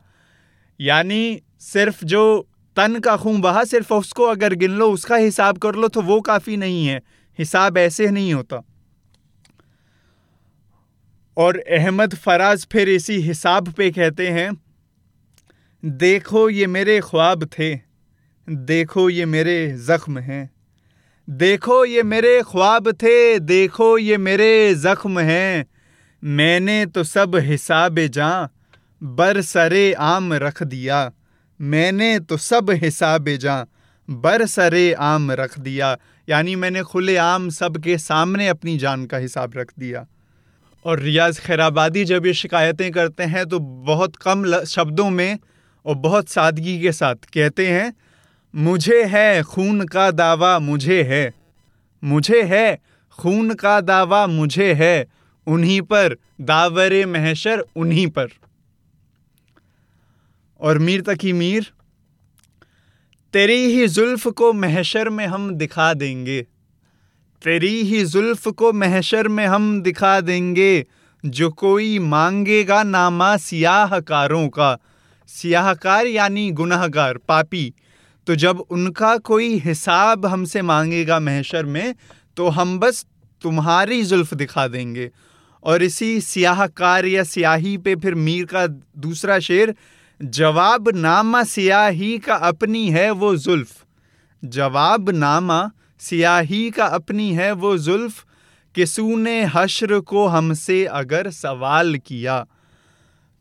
[0.80, 2.48] यानी सिर्फ़ जो
[2.78, 6.20] तन का खून बहा, सिर्फ़ उसको अगर गिन लो, उसका हिसाब कर लो तो वो
[6.22, 7.02] काफ़ी नहीं है।
[7.40, 8.62] हिसाब ऐसे नहीं होता।
[11.38, 14.52] और अहमद फराज फिर इसी हिसाब पे कहते हैं,
[15.84, 17.76] देखो ये मेरे ख्वाब थे,
[18.48, 20.50] देखो ये मेरे ज़ख्म हैं।
[21.30, 25.66] देखो ये मेरे ख्वाब थे, देखो ये मेरे ज़ख्म हैं।
[26.24, 28.50] मैंने तो सब हिसाब जा,
[29.02, 31.12] बर सरे आम रख दिया।
[31.60, 33.66] मैंने तो सब हिसाब जा,
[34.10, 39.18] बर सरे आम रख दिया। यानी मैंने खुले आम सब के सामने अपनी जान का
[39.18, 40.06] हिसाब रख दिया।
[40.86, 45.40] और रियाज खैराबादी जब ये शिकायतें करते हैं तो बहुत कम शब्दों में
[45.86, 47.94] और बहुत सादगी के साथ कहते हैं
[48.56, 51.34] मुझे है, खून का दावा मुझे है।
[52.04, 52.80] मुझे है,
[53.12, 55.06] खून का दावा मुझे है।
[55.48, 58.28] उन्हीं पर दावर महशर उन्हीं पर।
[60.60, 61.72] और मीर तकी मीर,
[63.34, 66.42] तेरी ही जुल्फ को महशर में हम दिखा देंगे।
[67.44, 70.86] तेरी ही जुल्फ को महशर में हम दिखा देंगे।
[71.26, 74.78] जो कोई मांगेगा नामा सियाहकारों का।
[75.28, 77.74] सियाहकार यानी गुनहगार, पापी।
[78.30, 81.96] तो जब उनका कोई हिसाब हमसे मांगेगा महशर में
[82.38, 83.06] तो हम बस
[83.42, 85.10] तुम्हारी जुल्फ दिखा देंगे।
[85.64, 89.74] और इसी सियाहकार या सियाही पे फिर मीर का दूसरा शेर
[90.22, 93.84] जवाब नामा सियाही का अपनी है वो जुल्फ।
[94.44, 95.60] जवाब नामा
[96.00, 98.26] सियाही का अपनी है वो जुल्फ
[98.76, 102.46] किसू ने हश्र को हमसे अगर सवाल किया।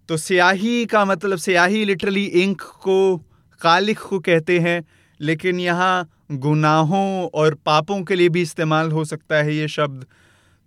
[0.09, 3.25] तो स्याही का मतलब स्याही लिटरली इंक को
[3.61, 4.83] कालिक को कहते हैं
[5.21, 10.07] लेकिन यहाँ गुनाहों और पापों के लिए भी इस्तेमाल हो सकता है ये शब्द।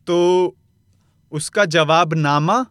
[0.07, 0.55] तो
[1.31, 2.65] उसका जवाब नामा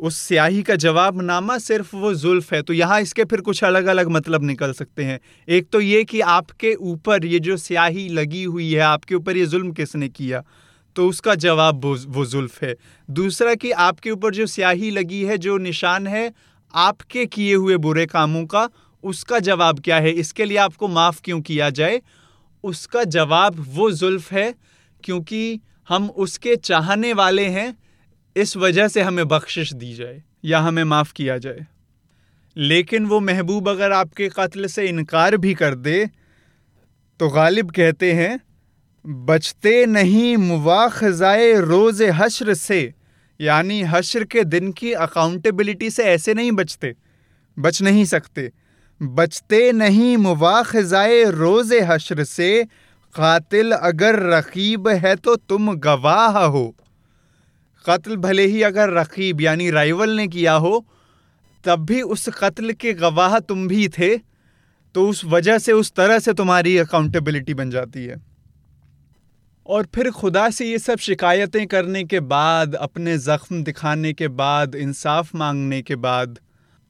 [0.00, 3.86] उस स्याही का जवाब नामा सिर्फ़ वो जुल्फ है। तो यहाँ इसके फिर कुछ अलग
[3.86, 8.44] अलग मतलब निकल सकते हैं। एक तो ये कि आपके ऊपर ये जो स्याही लगी
[8.44, 10.42] हुई है आपके ऊपर ये जुल्म किसने किया?
[10.96, 12.74] तो उसका जवाब वो, वो जुल्फ है।
[13.08, 16.32] दूसरा कि आपके ऊपर जो स्याही लगी है जो निशान है
[16.74, 18.68] आपके किए हुए बुरे कामों का
[19.04, 20.10] उसका जवाब क्या है?
[20.10, 22.00] इसके लिए आपको माफ़ क्यों किया जाए?
[22.64, 24.54] उसका जवाब वो जुल्फ है,
[25.04, 27.74] क्योंकि हम उसके चाहने वाले हैं,
[28.36, 31.66] इस वजह से हमें बख्शिश दी जाए या हमें माफ़ किया जाए।
[32.56, 36.08] लेकिन वो महबूब अगर आपके कत्ल से इनकार भी कर दे
[37.20, 38.40] तो गालिब कहते हैं,
[39.04, 42.94] बचते नहीं मुवाखजाए रोज़ हश्र से,
[43.40, 46.94] यानी हश्र के दिन की अकाउंटेबिलिटी से ऐसे नहीं बचते,
[47.56, 48.50] बच नहीं सकते।
[49.00, 52.64] बचते नहीं मुवाखजाए रोज़ हशर से,
[53.14, 56.74] कातिल अगर रकीब है तो तुम गवाह हो।
[57.84, 60.84] कत्ल भले ही अगर रकीब यानी राइवल ने किया हो,
[61.64, 64.16] तब भी उस कत्ल के गवाह तुम भी थे
[64.94, 68.16] तो उस वजह से, उस तरह से तुम्हारी अकाउंटेबिलिटी बन जाती है।
[69.66, 74.74] और फिर खुदा से ये सब शिकायतें करने के बाद, अपने ज़ख्म दिखाने के बाद,
[74.74, 76.38] इंसाफ मांगने के बाद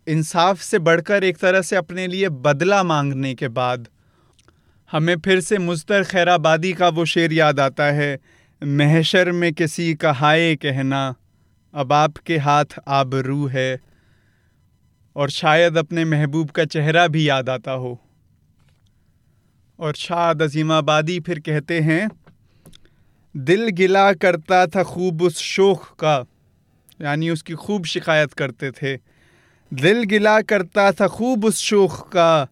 [0.06, 3.88] इंसाफ से बढ़कर एक तरह से अपने लिए बदला मांगने के बाद
[4.90, 8.18] हमें फिर से मुस्तर खैराबादी का वो शेर याद आता है,
[8.64, 11.14] महशर में किसी का हाय कहना,
[11.74, 13.80] अब आपके हाथ आबरू है,
[15.16, 18.00] और शायद अपने महबूब का चेहरा भी याद आता हो।
[19.78, 22.10] और शाद अजीमाबादी फिर कहते हैं,
[23.36, 26.24] दिल गिला करता था खूब उस शोख का,
[27.00, 29.09] यानी उसकी खूब शिकायत करते थे।
[29.72, 32.48] दिल गिला करता था खूब उस शोख का।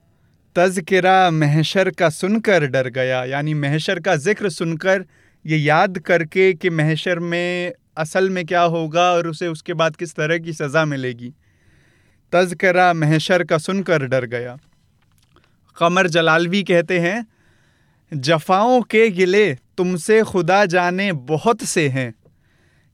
[0.57, 5.05] तज़किरा महशर का सुनकर डर गया। यानी महशर का ज़िक्र सुनकर
[5.47, 10.15] ये याद करके कि महशर में, असल में क्या होगा और उसे उसके बाद किस
[10.15, 11.33] तरह की सज़ा मिलेगी।
[12.33, 14.57] तज़करा महशर का सुनकर डर गया।
[15.77, 17.27] कमर जलालवी कहते हैं,
[18.13, 22.15] जफ़ाओं के गिले तुमसे खुदा जाने बहुत से हैं।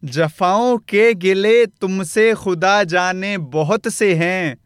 [0.04, 4.56] जफ़ाओं के गिले तुमसे खुदा जाने बहुत से हैं,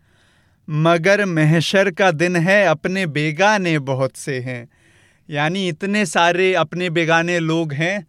[0.68, 4.68] मगर महशर का दिन है अपने बेगाने बहुत से हैं।
[5.28, 8.06] यानी इतने सारे अपने बेगाने लोग हैं,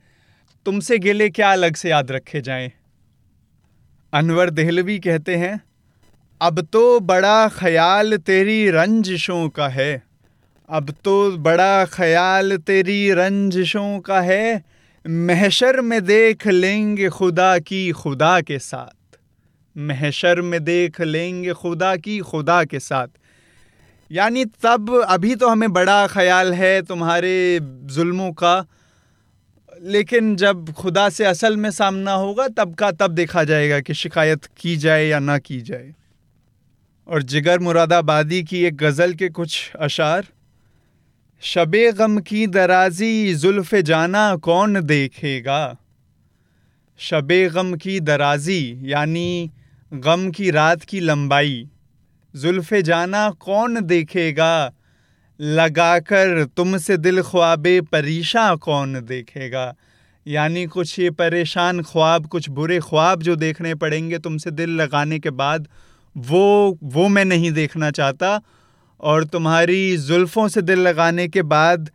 [0.66, 2.72] तुमसे गिले क्या अलग से याद रखे जाएँ?
[4.14, 5.62] अनवर दहलवी कहते हैं,
[6.42, 10.04] अब तो बड़ा ख्याल तेरी रंजिशों का है,
[10.70, 14.64] अब तो बड़ा ख्याल तेरी रंजिशों का है
[15.08, 19.18] महशर में देख लेंगे खुदा की खुदा के साथ।
[19.78, 23.08] महशर में देख लेंगे खुदा की खुदा के साथ।
[24.12, 28.66] यानी तब अभी तो हमें बड़ा ख्याल है तुम्हारे जुल्मों का,
[29.82, 34.46] लेकिन जब खुदा से असल में सामना होगा, तब का तब देखा जाएगा कि शिकायत
[34.58, 35.96] की जाए या ना की जाए।
[37.08, 40.28] और जिगर मुरादाबादी की एक गज़ल के कुछ अशार
[41.42, 45.78] शब गम की दराजी जुल्फ़ जाना कौन देखेगा?
[46.98, 49.52] शब गम की दराजी, यानी
[49.94, 51.68] गम की रात की लंबाई।
[52.36, 54.74] जुल्फ़ जाना कौन देखेगा?
[55.42, 59.76] लगाकर तुमसे दिल ख्वाब परेशान कौन देखेगा?
[60.28, 65.30] यानी कुछ ये परेशान ख्वाब, कुछ बुरे ख्वाब जो देखने पड़ेंगे तुमसे दिल लगाने के
[65.30, 65.68] बाद,
[66.18, 68.42] वो वो मैं नहीं देखना चाहता।
[69.02, 71.90] और तुम्हारी जुल्फ़ों से दिल लगाने के बाद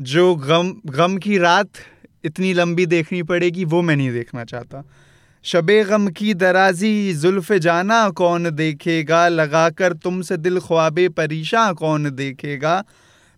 [0.00, 1.68] जो गम गम की रात
[2.24, 4.84] इतनी लंबी देखनी पड़ेगी, वो मैं नहीं देखना चाहता।
[5.42, 9.28] शब गम की दराजी, जुल्फ़ जाना कौन देखेगा?
[9.28, 12.84] लगा कर तुमसे दिल ख्वाब परेशान कौन देखेगा?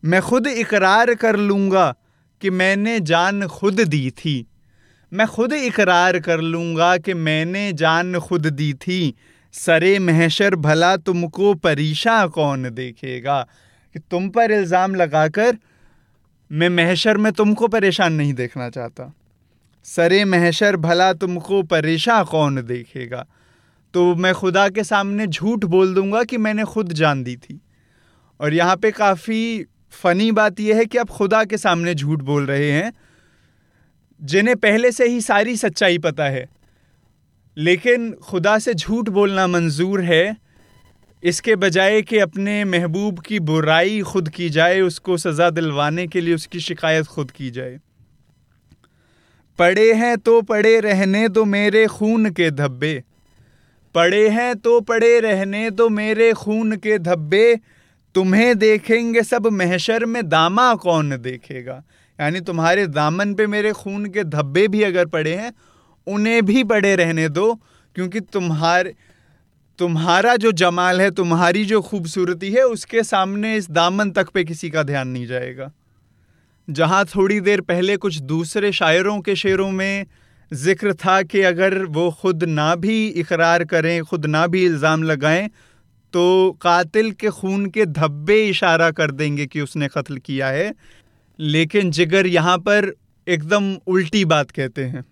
[0.05, 1.95] मैं खुद इकरार कर लूँगा
[2.41, 4.47] कि मैंने जान खुद दी थी।
[5.13, 9.15] मैं खुद इकरार कर लूँगा कि मैंने जान खुद दी थी।
[9.53, 13.47] सरे महशर भला तुमको परेशान कौन देखेगा?
[13.93, 15.59] कि तुम पर इल्ज़ाम लगाकर
[16.53, 19.15] मैं महशर में तुमको परेशान नहीं देखना चाहता।
[19.85, 23.27] सरे महशर भला तुमको परेशा कौन देखेगा?
[23.95, 27.61] तो मैं खुदा के सामने झूठ बोल दूँगा कि मैंने खुद जान दी थी।
[28.41, 32.47] और यहाँ पे काफ़ी फ़नी बात यह है कि आप खुदा के सामने झूठ बोल
[32.47, 32.93] रहे हैं,
[34.23, 36.60] जिन्हें पहले से ही सारी सच्चाई पता है।
[37.61, 40.37] लेकिन खुदा से झूठ बोलना मंजूर है।
[41.23, 46.35] इसके बजाय कि अपने महबूब की बुराई खुद की जाए, उसको सज़ा दिलवाने के लिए
[46.35, 47.79] उसकी शिकायत खुद की जाए।
[49.59, 53.03] पड़े हैं तो पड़े रहने दो मेरे खून के धब्बे।
[53.95, 57.59] पड़े हैं तो पड़े रहने दो मेरे खून के धब्बे।
[58.15, 61.83] तुम्हें देखेंगे सब महशर में दामा कौन देखेगा?
[62.19, 65.53] यानी तुम्हारे दामन पे मेरे खून के धब्बे भी अगर पड़े हैं
[66.07, 67.55] उन्हें भी बड़े रहने दो,
[67.97, 68.95] क्योंकि तुम्हारे,
[69.79, 74.71] तुम्हारा जो जमाल है, तुम्हारी जो खूबसूरती है, उसके सामने इस दामन तक पे किसी
[74.71, 75.71] का ध्यान नहीं जाएगा।
[76.69, 80.07] जहाँ थोड़ी देर पहले कुछ दूसरे शायरों के शेरों में
[80.51, 85.49] ज़िक्र था कि अगर वो खुद ना भी इकरार करें, खुद ना भी इल्ज़ाम लगाएँ
[86.15, 90.73] तो कातिल के खून के धब्बे इशारा कर देंगे कि उसने कत्ल किया है।
[91.39, 92.93] लेकिन जिगर यहाँ पर
[93.27, 95.05] एकदम उल्टी बात कहते हैं।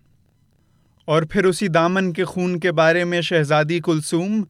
[1.09, 4.45] और फिर उसी दामन के खून के बारे में शहजादी कुलसूम,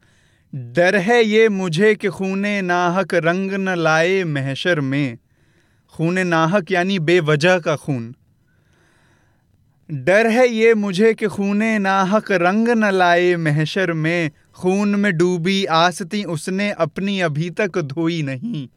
[0.54, 5.18] डर है ये मुझे कि खून नाहक रंग न लाए महशर में।
[5.94, 8.14] खून नाहक यानी बेवजह का खून।
[9.90, 15.64] डर है ये मुझे कि खून नाहक रंग न लाए महशर में, खून में डूबी
[15.64, 18.68] आसती उसने अपनी अभी तक धोई नहीं।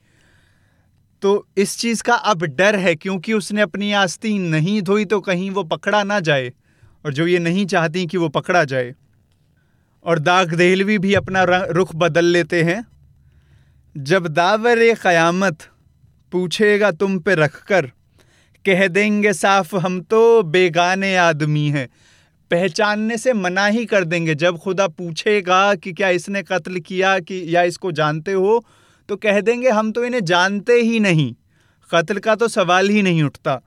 [1.21, 5.51] तो इस चीज़ का अब डर है, क्योंकि उसने अपनी आस्ती नहीं धोई तो कहीं
[5.51, 6.51] वो पकड़ा ना जाए।
[7.06, 8.95] और जो ये नहीं चाहती कि वो पकड़ा जाए।
[10.06, 12.86] और दाग दहलवी भी अपना रुख बदल लेते हैं।
[13.97, 15.68] जब दावर क़यामत
[16.32, 17.91] पूछेगा तुम पे रख कर
[18.66, 21.89] कह देंगे, साफ़, हम तो बेगाने आदमी हैं।
[22.51, 27.56] पहचानने से मना ही कर देंगे। जब खुदा पूछेगा कि क्या इसने कत्ल किया कि,
[27.56, 28.66] या इसको जानते हो
[29.10, 31.36] तो कह देंगे, हम तो इन्हें जानते ही नहीं।
[31.91, 33.62] कत्ल का तो सवाल ही नहीं उठता।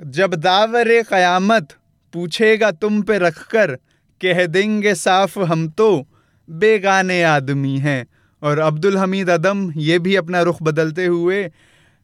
[0.00, 1.74] जब दावर क़यामत
[2.14, 3.74] पूछेगा तुम पे रख कर
[4.20, 6.06] कह देंगे साफ़ हम तो
[6.48, 8.06] बेगाने आदमी हैं।
[8.42, 11.50] और अब्दुल हमीद अदम ये भी अपना रुख बदलते हुए,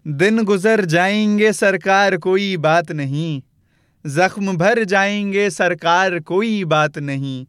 [0.06, 3.42] दिन गुजर जाएँगे सरकार कोई बात नहीं,
[4.04, 7.46] जख्म भर जाएँगे सरकार कोई बात नहीं।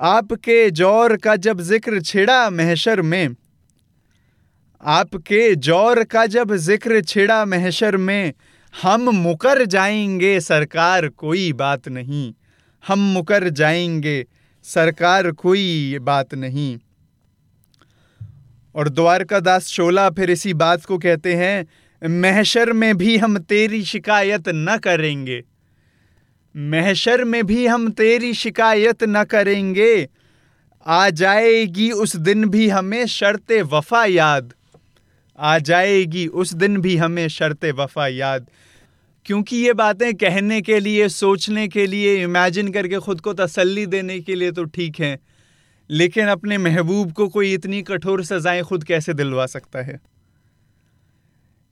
[0.00, 3.34] आपके जौर का जब ज़िक्र छिड़ा महशर में,
[4.80, 8.32] आपके जौर का जब ज़िक्र छिड़ा महशर में
[8.82, 12.34] हम मुकर जाएँगे, सरकार कोई बात नहीं।
[12.88, 14.26] हम मुकर जाएँगे,
[14.62, 16.78] सरकार कोई बात नहीं।
[18.74, 21.66] और द्वारका दास शोला फिर इसी बात को कहते हैं,
[22.20, 25.42] महशर में भी हम तेरी शिकायत न करेंगे।
[26.56, 30.08] महशर में भी हम तेरी शिकायत न करेंगे।
[30.86, 34.52] आ जाएगी उस दिन भी हमें शर्त वफा याद।
[35.38, 38.46] आ जाएगी, उस दिन भी हमें शर्त वफा याद।
[39.26, 44.20] क्योंकि ये बातें कहने के लिए, सोचने के लिए इमेजिन करके ख़ुद को तसल्ली देने
[44.20, 45.18] के लिए तो ठीक हैं।
[45.90, 50.00] लेकिन अपने महबूब को कोई इतनी कठोर सज़ाएँ खुद कैसे दिलवा सकता है?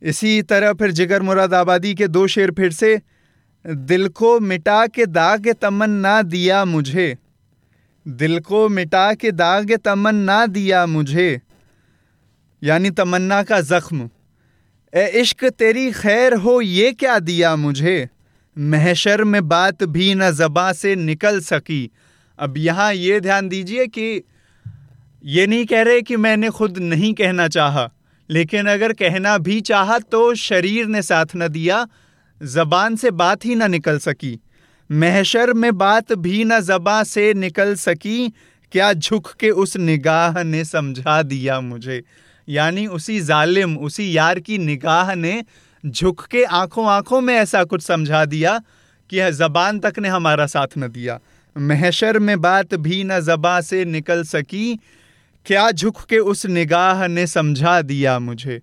[0.03, 3.01] इसी तरह फिर जिगर मुरादाबादी के दो शेर फिर से,
[3.67, 7.19] दिल को मिटा के दाग तमन्ना दिया मुझे।
[8.09, 11.41] दिल को मिटा के दाग तमन्ना दिया मुझे।
[12.63, 14.09] यानी तमन्ना का ज़ख्म।
[14.93, 18.09] ए इश्क तेरी खैर हो ये क्या दिया मुझे?
[18.57, 21.91] महशर में बात भी न जबा से निकल सकी।
[22.39, 24.23] अब यहाँ ये ध्यान दीजिए कि
[25.25, 27.89] ये नहीं कह रहे कि मैंने खुद नहीं कहना चाहा,
[28.31, 31.87] लेकिन अगर कहना भी चाहा तो शरीर ने साथ न दिया,
[32.41, 34.39] जबान से बात ही ना निकल सकी।
[34.91, 38.29] महशर में बात भी न जबा से निकल सकी,
[38.73, 42.03] क्या झुक के उस निगाह ने समझा दिया मुझे?
[42.49, 45.45] यानी उसी जालिम, उसी यार की निगाह ने
[45.87, 48.59] झुक के आँखों आँखों में ऐसा कुछ समझा दिया
[49.11, 51.21] कि जबान तक ने हमारा साथ न दिया।
[51.57, 54.79] महशर में बात भी न जबा से निकल सकी।
[55.47, 58.61] क्या झुक के उस निगाह ने समझा दिया मुझे?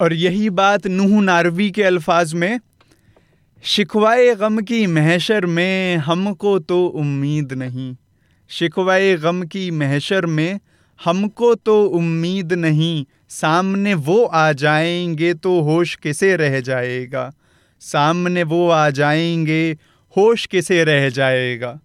[0.00, 2.60] और यही बात नूह नारवी के अल्फाज में,
[3.62, 7.96] शिकवाए गम की महशर में हमको तो उम्मीद नहीं।
[8.48, 10.60] शिकवाए गम की महशर में
[11.04, 17.32] हमको तो उम्मीद नहीं, सामने वो आ जाएँगे तो होश किसे रह जाएगा?
[17.80, 19.78] सामने वो आ जाएँगे,
[20.16, 21.78] होश किसे रह जाएगा?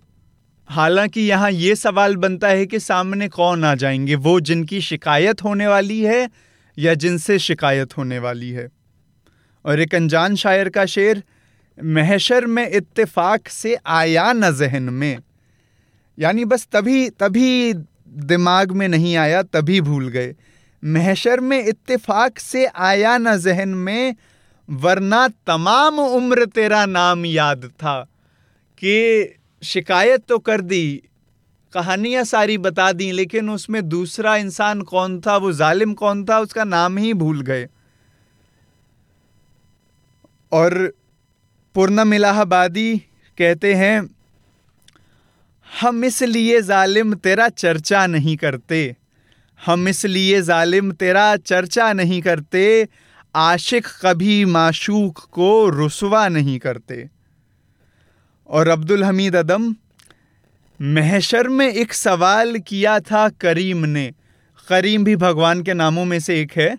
[0.69, 4.15] हालाँकि यहाँ ये सवाल बनता है कि सामने कौन आ जाएँगे?
[4.15, 6.29] वो जिनकी शिकायत होने वाली है
[6.77, 8.67] या जिनसे शिकायत होने वाली है?
[9.65, 11.23] और एक अनजान शायर का शेर,
[11.83, 15.17] महशर में इत्तेफाक से आया न जहन में।
[16.19, 17.73] यानी बस तभी तभी
[18.13, 20.35] दिमाग में नहीं आया, तभी भूल गए।
[20.85, 24.15] महशर में इत्तेफाक से आया न जहन में,
[24.69, 28.07] वरना तमाम उम्र तेरा नाम याद था।
[28.77, 31.03] कि शिकायत तो कर दी,
[31.73, 36.63] कहानियाँ सारी बता दी, लेकिन उसमें दूसरा इंसान कौन था, वो जालिम कौन था, उसका
[36.63, 37.67] नाम ही भूल गए।
[40.51, 40.93] और
[41.75, 42.97] पूर्णम इलाहाबादी
[43.37, 44.16] कहते हैं
[45.81, 48.95] हम इसलिए जालिम तेरा चर्चा नहीं करते।
[49.65, 52.87] हम इसलिए जालिम तेरा चर्चा नहीं करते।
[53.35, 57.09] आशिक कभी माशूक को रुसवा नहीं करते।
[58.47, 59.75] और अब्दुल हमीद अदम,
[60.81, 64.11] महशर में एक सवाल किया था करीम ने।
[64.67, 66.77] करीम भी भगवान के नामों में से एक है।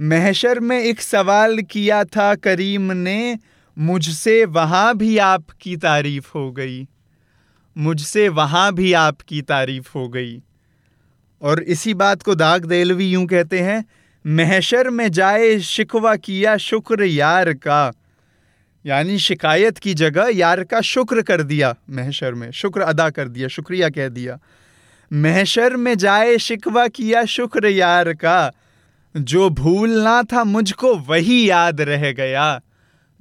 [0.00, 3.38] महशर में एक सवाल किया था करीम ने,
[3.78, 6.88] मुझसे वहाँ भी आपकी तारीफ़ हो गई।
[7.78, 10.42] मुझसे वहाँ भी आपकी तारीफ़ हो गई।
[11.42, 13.84] और इसी बात को दाग देलवी यूँ कहते हैं,
[14.26, 17.92] महशर में जाए शिकवा किया शुक्र यार का।
[18.86, 23.48] यानी शिकायत की जगह यार का शुक्र कर दिया, महशर में, शुक्र अदा कर दिया,
[23.48, 24.38] शुक्रिया कह दिया।
[25.12, 28.52] महशर में जाए शिकवा किया शुक्र यार का,
[29.16, 32.60] जो भूलना था मुझको वही याद रह गया।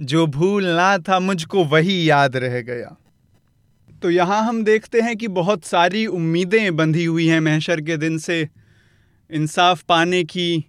[0.02, 2.98] जो भूलना था मुझको वही याद रह गया।
[4.06, 8.18] तो यहाँ हम देखते हैं कि बहुत सारी उम्मीदें बंधी हुई हैं महशर के दिन
[8.18, 8.38] से।
[9.30, 10.66] इंसाफ पाने की,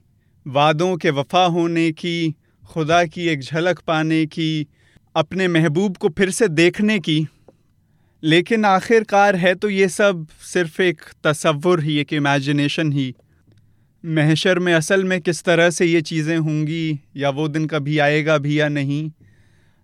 [0.47, 2.35] वादों के वफा होने की,
[2.71, 4.67] खुदा की एक झलक पाने की,
[5.15, 7.27] अपने महबूब को फिर से देखने की।
[8.23, 13.15] लेकिन आखिरकार है तो ये सब सिर्फ़ एक तसव्वुर ही, एक इमेजिनेशन ही।
[14.05, 18.39] महशर में असल में किस तरह से ये चीज़ें होंगी, या वो दिन कभी आएगा
[18.39, 19.11] भी या नहीं,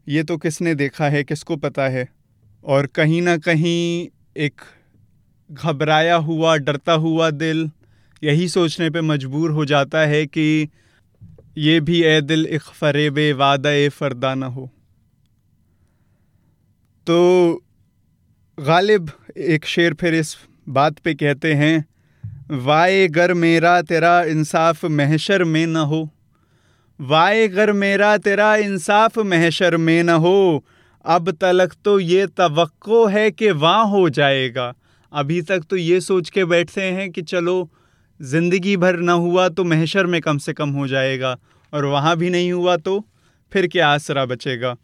[0.06, 2.08] ये तो किसने देखा है, किसको पता है?
[2.64, 4.60] और कहीं ना कहीं एक
[5.50, 7.70] घबराया हुआ, डरता हुआ दिल
[8.22, 10.68] यही सोचने पे मजबूर हो जाता है कि
[11.58, 14.70] ये भी ए दिल एक फरेब वादा फरदा ना हो।
[17.06, 17.62] तो
[18.58, 20.36] गालिब एक शेर फिर इस
[20.68, 21.84] बात पे कहते हैं,
[22.50, 26.08] वाए गर मेरा तेरा इंसाफ महशर में न हो,
[27.00, 30.64] वाए गर मेरा तेरा इंसाफ महशर में न हो
[31.04, 34.72] अब तलक तो ये तवक्को है कि वहाँ हो जाएगा।
[35.12, 37.68] अभी तक तो ये सोच के बैठते हैं कि चलो,
[38.20, 41.36] ज़िंदगी भर ना हुआ तो महशर में कम से कम हो जाएगा,
[41.72, 43.04] और वहाँ भी नहीं हुआ तो
[43.52, 44.74] फिर क्या आसरा बचेगा?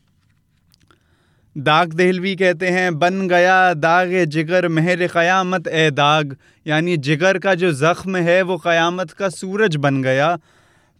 [1.56, 7.54] दाग दहलवी कहते हैं, बन गया दाग जिगर, महर क़यामत ए दाग। यानी जिगर का
[7.54, 10.36] जो ज़ख्म है, वो क़यामत का सूरज बन गया,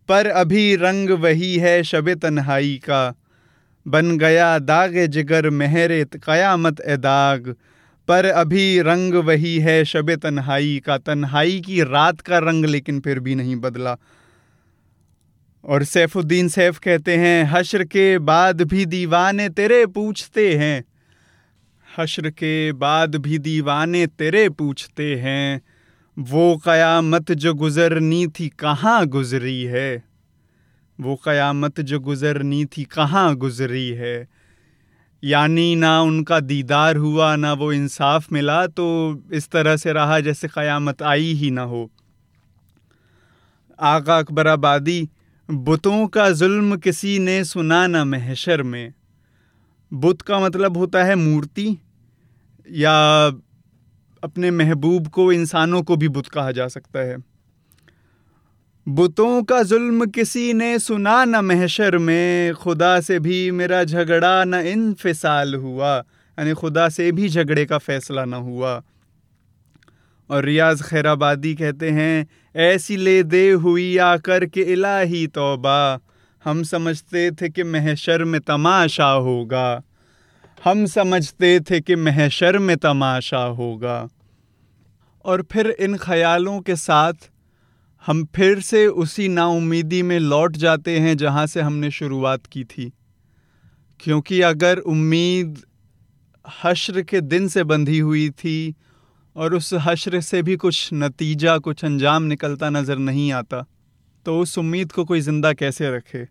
[0.09, 3.15] पर अभी रंग वही है शब तन्हाई का।
[3.89, 7.57] बन गया दाग जिगर महर क़यामत ए दाग।
[8.09, 13.21] पर अभी रंग वही है शब तन्हाई का। तन्हाई की रात का रंग लेकिन फिर
[13.21, 13.97] भी नहीं बदला।
[15.65, 20.85] और सैफुद्दीन सैफ कहते हैं, हश्र के बाद भी दीवाने तेरे पूछते हैं।
[21.99, 25.61] हश्र के बाद भी दीवाने तेरे पूछते हैं।
[26.19, 30.08] वो क़यामत जो गुज़रनी थी, कहाँ गुज़री है?
[31.01, 34.29] वो क़यामत जो गुज़रनी थी, कहाँ गुज़री है?
[35.25, 38.87] यानी ना उनका दीदार हुआ, ना वो इंसाफ मिला तो
[39.33, 41.91] इस तरह से रहा जैसे क़यामत आई ही ना हो।
[43.81, 45.09] आगा अकबर आबादी,
[45.51, 48.95] बुतों का जुल्म किसी ने सुना ना महशर में?
[49.93, 51.79] बुत का मतलब होता है मूर्ति?
[52.71, 53.27] या
[54.25, 57.28] अपने महबूब को, इंसानों को भी बुत कहा जा सकता है?
[58.89, 64.55] बुतों का जुल्म किसी ने सुना न महशर में, खुदा से भी मेरा झगड़ा न
[64.55, 65.97] इनफिसाल हुआ।
[66.39, 68.83] यानी खुदा से भी झगड़े का फैसला न हुआ।
[70.31, 72.27] और रियाज खैराबादी कहते हैं,
[72.57, 76.01] ऐसी ले दे हुई आकर के इलाही तौबा।
[76.45, 79.83] हम समझते थे कि महशर में तमाशा होगा।
[80.65, 84.09] हम समझते थे कि महशर में तमाशा होगा।
[85.25, 87.13] और फिर इन ख्यालों के साथ
[88.05, 92.93] हम फिर से उसी नाउमीदी में लौट जाते हैं जहाँ से हमने शुरुआत की थी।
[94.01, 95.59] क्योंकि अगर उम्मीद
[96.45, 98.75] हश्र के दिन से बंधी हुई थी
[99.37, 103.65] और उस हश्र से भी कुछ नतीजा, कुछ अंजाम निकलता नज़र नहीं आता
[104.27, 106.27] तो उस उम्मीद को कोई ज़िंदा कैसे रखे?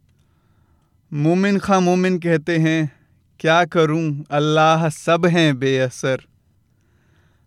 [1.11, 2.91] मोमिन खा मोमिन कहते हैं,
[3.39, 4.24] क्या करूँ?
[4.32, 6.22] अल्लाह सब हैं बेअसर।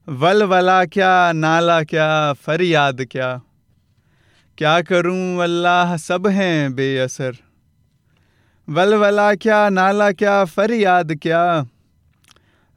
[0.09, 3.41] वल वला क्या, नाला क्या, फरियाद क्या?
[4.61, 5.43] क्या करूँ?
[5.43, 7.37] अल्लाह सब हैं बेअसर।
[8.69, 11.67] वल वला क्या, नाला क्या, फरियाद क्या?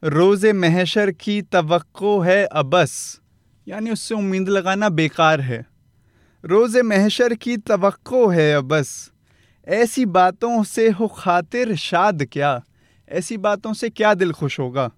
[0.04, 3.20] रोज़ महशर की तवक्को है अबस।
[3.68, 5.66] यानी उससे उम्मीद लगाना बेकार है।
[6.44, 9.10] रोज़ महशर की तवक्को है अबस।
[9.68, 12.64] ऐसी बातों से हो खातिर शाद क्या?
[13.08, 14.90] ऐसी बातों से क्या दिल खुश होगा?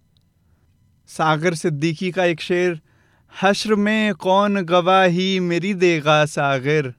[1.09, 2.81] सागर सिद्दीकी का एक शेर
[3.43, 6.95] हश्र में कौन गवाही मेरी देगा सागर?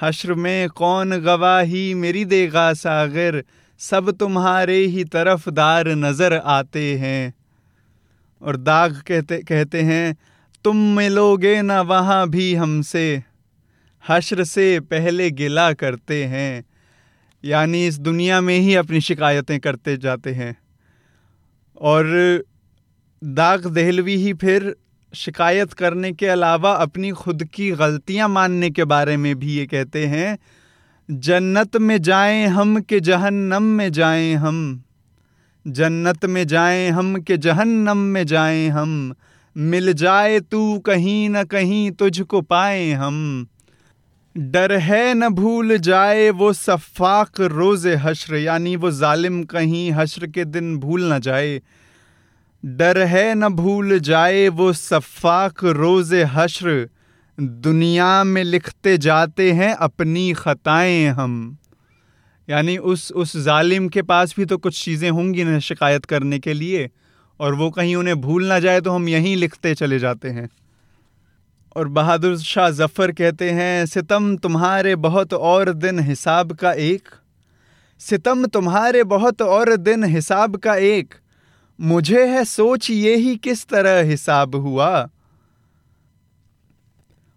[0.00, 3.44] हश्र में कौन गवाही मेरी देगा सागर?
[3.78, 7.34] सब तुम्हारे ही तरफदार नज़र आते हैं।
[8.42, 10.16] और दाग कहते कहते हैं,
[10.64, 13.22] तुम मिलोगे ना वहाँ भी हमसे।
[14.08, 16.64] हश्र से पहले गिला करते हैं।
[17.44, 20.56] यानी इस दुनिया में ही अपनी शिकायतें करते जाते हैं।
[21.80, 22.04] और
[23.24, 24.76] दाग दहलवी ही फिर
[25.14, 30.06] शिकायत करने के अलावा अपनी खुद की गलतियाँ मानने के बारे में भी ये कहते
[30.06, 30.38] हैं,
[31.10, 34.82] जन्नत में जाएँ हम के जहन्नम में जाएँ हम।
[35.66, 39.14] जन्नत में जाएँ हम के जहन्नम में जाएँ हम।
[39.56, 43.46] मिल जाए तू कहीं न कहीं तुझको पाए हम।
[44.36, 50.44] डर है न भूल जाए वो सफ़ाक रोज़ हश्र, यानी वो जालिम कहीं हश्र के
[50.44, 51.62] दिन भूल न जाए।
[52.64, 56.88] डर है न भूल जाए वो सफ़ाक रोज़ हश्र।
[57.38, 61.56] दुनिया में लिखते जाते हैं अपनी ख़ताएँ हम।
[62.48, 66.52] यानी उस उस जालिम के पास भी तो कुछ चीज़ें होंगी ना शिकायत करने के
[66.52, 66.88] लिए,
[67.40, 70.48] और वो कहीं उन्हें भूल ना जाए तो हम यहीं लिखते चले जाते हैं।
[71.76, 77.08] और बहादुर शाह जफ़र कहते हैं, सितम तुम्हारे बहुत और दिन हिसाब का एक।
[78.00, 81.14] सितम तुम्हारे बहुत और दिन हिसाब का एक।
[81.80, 85.08] मुझे है सोच ये ही किस तरह हिसाब हुआ।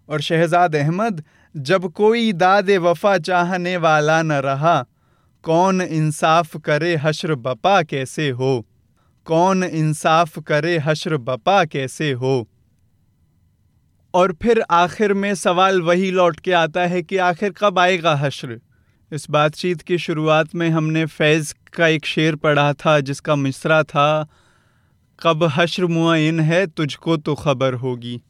[0.08, 1.24] और शहजाद अहमद,
[1.56, 4.84] जब कोई दाद वफा चाहने वाला न रहा,
[5.42, 8.66] कौन इंसाफ करे हश्र बपा कैसे हो?
[9.24, 12.48] कौन इंसाफ करे हश्र बपा कैसे हो?
[14.14, 18.60] और फिर आखिर में सवाल वही लौट के आता है कि आखिर कब आएगा हश्र?
[19.12, 24.26] इस बातचीत की शुरुआत में हमने फैज़ का एक शेर पढ़ा था, जिसका मिसरा था,
[25.18, 28.20] कब हश्र मुआन है, तुझको तो खबर होगी।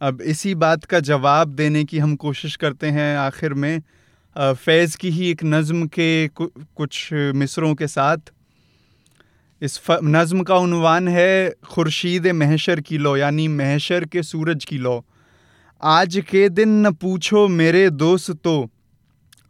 [0.00, 3.82] अब इसी बात का जवाब देने की हम कोशिश करते हैं आखिर में
[4.36, 8.32] फैज़ की ही एक नज़म के कुछ मिसरों के साथ।
[9.62, 15.04] इस नज़म का उनवान है खुर्शीद महशर की लो, यानी महशर के सूरज की लो।
[15.82, 18.68] आज के दिन न पूछो मेरे दोस्त तो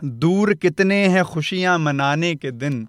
[0.05, 2.87] दूर कितने हैं खुशियाँ मनाने के दिन।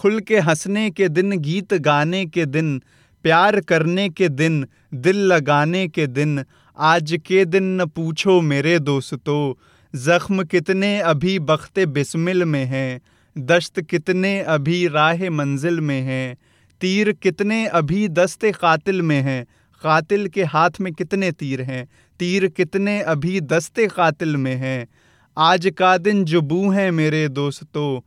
[0.00, 2.78] खुल के हंसने के दिन, गीत गाने के दिन,
[3.24, 6.44] प्यार करने के दिन, दिल लगाने के दिन,
[6.78, 9.54] आज के दिन न पूछो मेरे दोस्तों,
[9.94, 13.00] ज़ख्म कितने अभी बख्ते बिस्मिल में हैं
[13.36, 16.36] दश्त कितने अभी राह मंजिल में हैं,
[16.80, 19.44] तीर कितने अभी दस्ते कातिल में हैं,
[19.82, 21.86] कातिल के हाथ में कितने तीर हैं,
[22.20, 24.88] तीर कितने अभी दस्ते कातिल में हैं,
[25.36, 28.00] आज का दिन जो बू है मेरे दोस्तों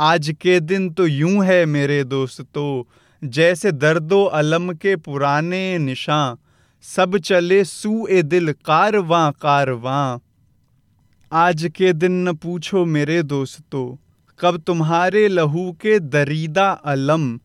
[0.00, 6.36] आज के दिन तो यूँ है मेरे दोस्तों जैसे दर्दो अलम के पुराने निशान
[6.82, 10.18] सब चले सू ए दिल कारवां कारवां।
[11.32, 13.96] आज के दिन न पूछो मेरे दोस्तों
[14.40, 17.38] कब तुम्हारे लहू के दरीदा अलम,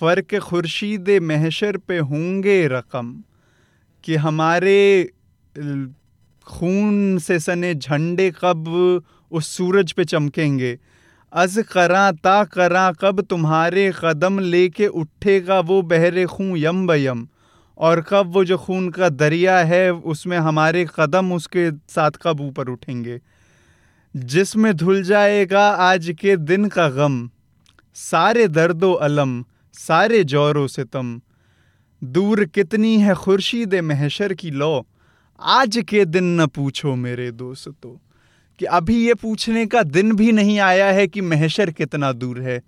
[0.00, 3.22] फ़र्क खुर्शीद महशर पे होंगे रकम।
[4.04, 5.10] कि हमारे
[6.46, 10.78] खून से सने झंडे कब उस सूरज पे चमकेंगे
[11.32, 17.28] अज करा ता करा, कब तुम्हारे कदम लेके उठेगा वो बहरे खून यम बयम।
[17.78, 22.68] और कब वो जो खून का दरिया है, उसमें हमारे कदम उसके साथ कब ऊपर
[22.68, 23.20] उठेंगे।
[24.16, 27.30] जिसमें धुल जाएगा आज के दिन का गम।
[27.94, 31.20] सारे दर्दो अलम, सारे जोरो सितम
[32.04, 34.86] दूर कितनी है खुर्शीद महशर की लो।
[35.42, 38.09] आज के दिन न पूछो मेरे दोस्तों।
[38.60, 42.62] कि अभी ये पूछने का दिन भी नहीं आया है कि महशर कितना दूर है।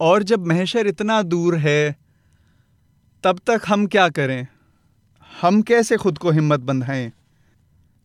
[0.00, 1.96] और जब महशर इतना दूर है,
[3.24, 4.46] तब तक हम क्या करें?
[5.42, 7.12] हम कैसे खुद को हिम्मत बंधाएँ?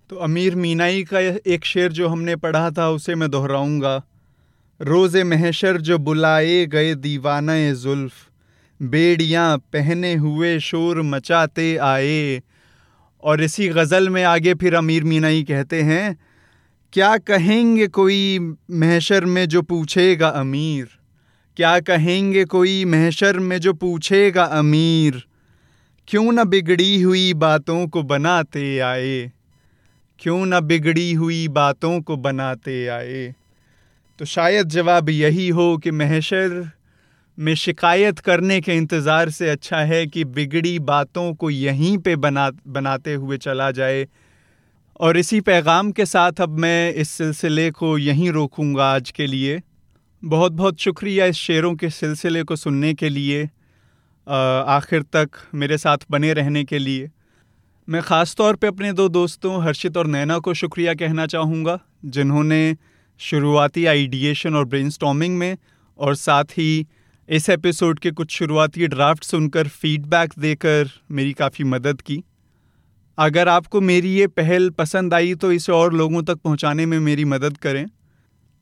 [0.09, 4.03] तो अमीर मीनाई का एक शेर जो हमने पढ़ा था, उसे मैं दोहराऊँगा।
[4.81, 8.29] रोज़ महशर जो बुलाए गए दीवाना जुल्फ़,
[8.81, 12.41] बेड़ियाँ पहने हुए शोर मचाते आए।
[13.23, 16.30] और इसी गज़ल में आगे फिर अमीर मीनाई कहते हैं
[16.93, 18.39] क्या कहेंगे कोई
[18.71, 20.87] महशर में जो पूछेगा अमीर?
[21.57, 25.23] क्या कहेंगे कोई महशर में जो पूछेगा अमीर?
[26.07, 29.31] क्यों न बिगड़ी हुई बातों को बनाते आए?
[30.19, 33.35] क्यों न बिगड़ी हुई बातों को बनाते आए?
[34.19, 36.69] तो शायद जवाब यही हो कि महशर
[37.39, 42.51] में शिकायत करने के इंतज़ार से अच्छा है कि बिगड़ी बातों को यहीं पे बना,
[42.67, 44.07] बनाते हुए चला जाए।
[45.01, 49.61] और इसी पैगाम के साथ अब मैं इस सिलसिले को यहीं रोकूँगा आज के लिए।
[50.23, 53.43] बहुत बहुत शुक्रिया इस शेरों के सिलसिले को सुनने के लिए
[54.27, 57.09] आखिर तक मेरे साथ बने रहने के लिए।
[57.87, 62.75] मैं ख़ास तौर पे अपने दो दोस्तों हर्षित और नैना को शुक्रिया कहना चाहूँगा, जिन्होंने
[63.19, 65.57] शुरुआती आइडिएशन और ब्रेनस्टॉर्मिंग में
[65.99, 66.87] और साथ ही
[67.29, 72.23] इस एपिसोड के कुछ शुरुआती ड्राफ्ट सुनकर फीडबैक देकर मेरी काफ़ी मदद की।
[73.21, 77.25] अगर आपको मेरी ये पहल पसंद आई तो इसे और लोगों तक पहुँचाने में मेरी
[77.25, 77.85] मदद करें।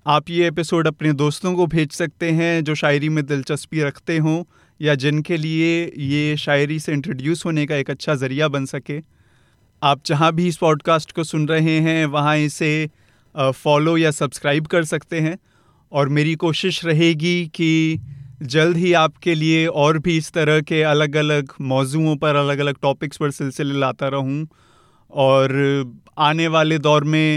[0.07, 4.43] आप ये एपिसोड अपने दोस्तों को भेज सकते हैं जो शायरी में दिलचस्पी रखते हों
[4.81, 8.99] या जिनके लिए ये शायरी से इंट्रोड्यूस होने का एक अच्छा ज़रिया बन सके।
[9.83, 12.89] आप जहाँ भी इस पॉडकास्ट को सुन रहे हैं, वहाँ इसे
[13.37, 15.37] फॉलो या सब्सक्राइब कर सकते हैं।
[15.91, 17.99] और मेरी कोशिश रहेगी कि
[18.41, 22.75] जल्द ही आपके लिए और भी इस तरह के अलग अलग मौजुओं पर अलग अलग
[22.81, 24.47] टॉपिक्स पर सिलसिले लाता रहूँ।
[25.11, 27.35] और आने वाले दौर में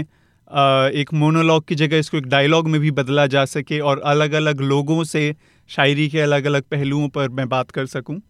[0.93, 4.61] एक मोनोलॉग की जगह इसको एक डायलॉग में भी बदला जा सके और अलग अलग
[4.61, 5.35] लोगों से
[5.69, 8.21] शायरी के अलग अलग पहलुओं पर मैं बात कर सकूँ।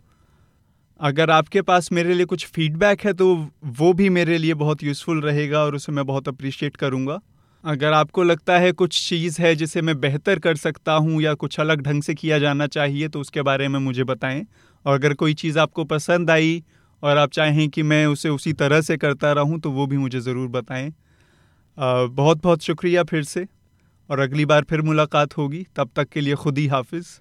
[1.00, 3.36] अगर आपके पास मेरे लिए कुछ फीडबैक है तो
[3.78, 7.20] वो भी मेरे लिए बहुत यूज़फुल रहेगा और उसे मैं बहुत अप्रिशिएट करूँगा।
[7.64, 11.60] अगर आपको लगता है कुछ चीज़ है जिसे मैं बेहतर कर सकता हूँ या कुछ
[11.60, 14.46] अलग ढंग से किया जाना चाहिए तो उसके बारे में मुझे बताएँ।
[14.86, 16.62] और अगर कोई चीज़ आपको पसंद आई
[17.04, 20.20] और आप चाहें कि मैं उसे उसी तरह से करता रहूँ तो वो भी मुझे
[20.20, 20.92] ज़रूर बताएँ।
[21.78, 23.48] बहुत बहुत शुक्रिया फिर से,
[24.10, 27.20] और अगली बार फिर मुलाकात होगी। तब तक के लिए खुद ही हाफिज़।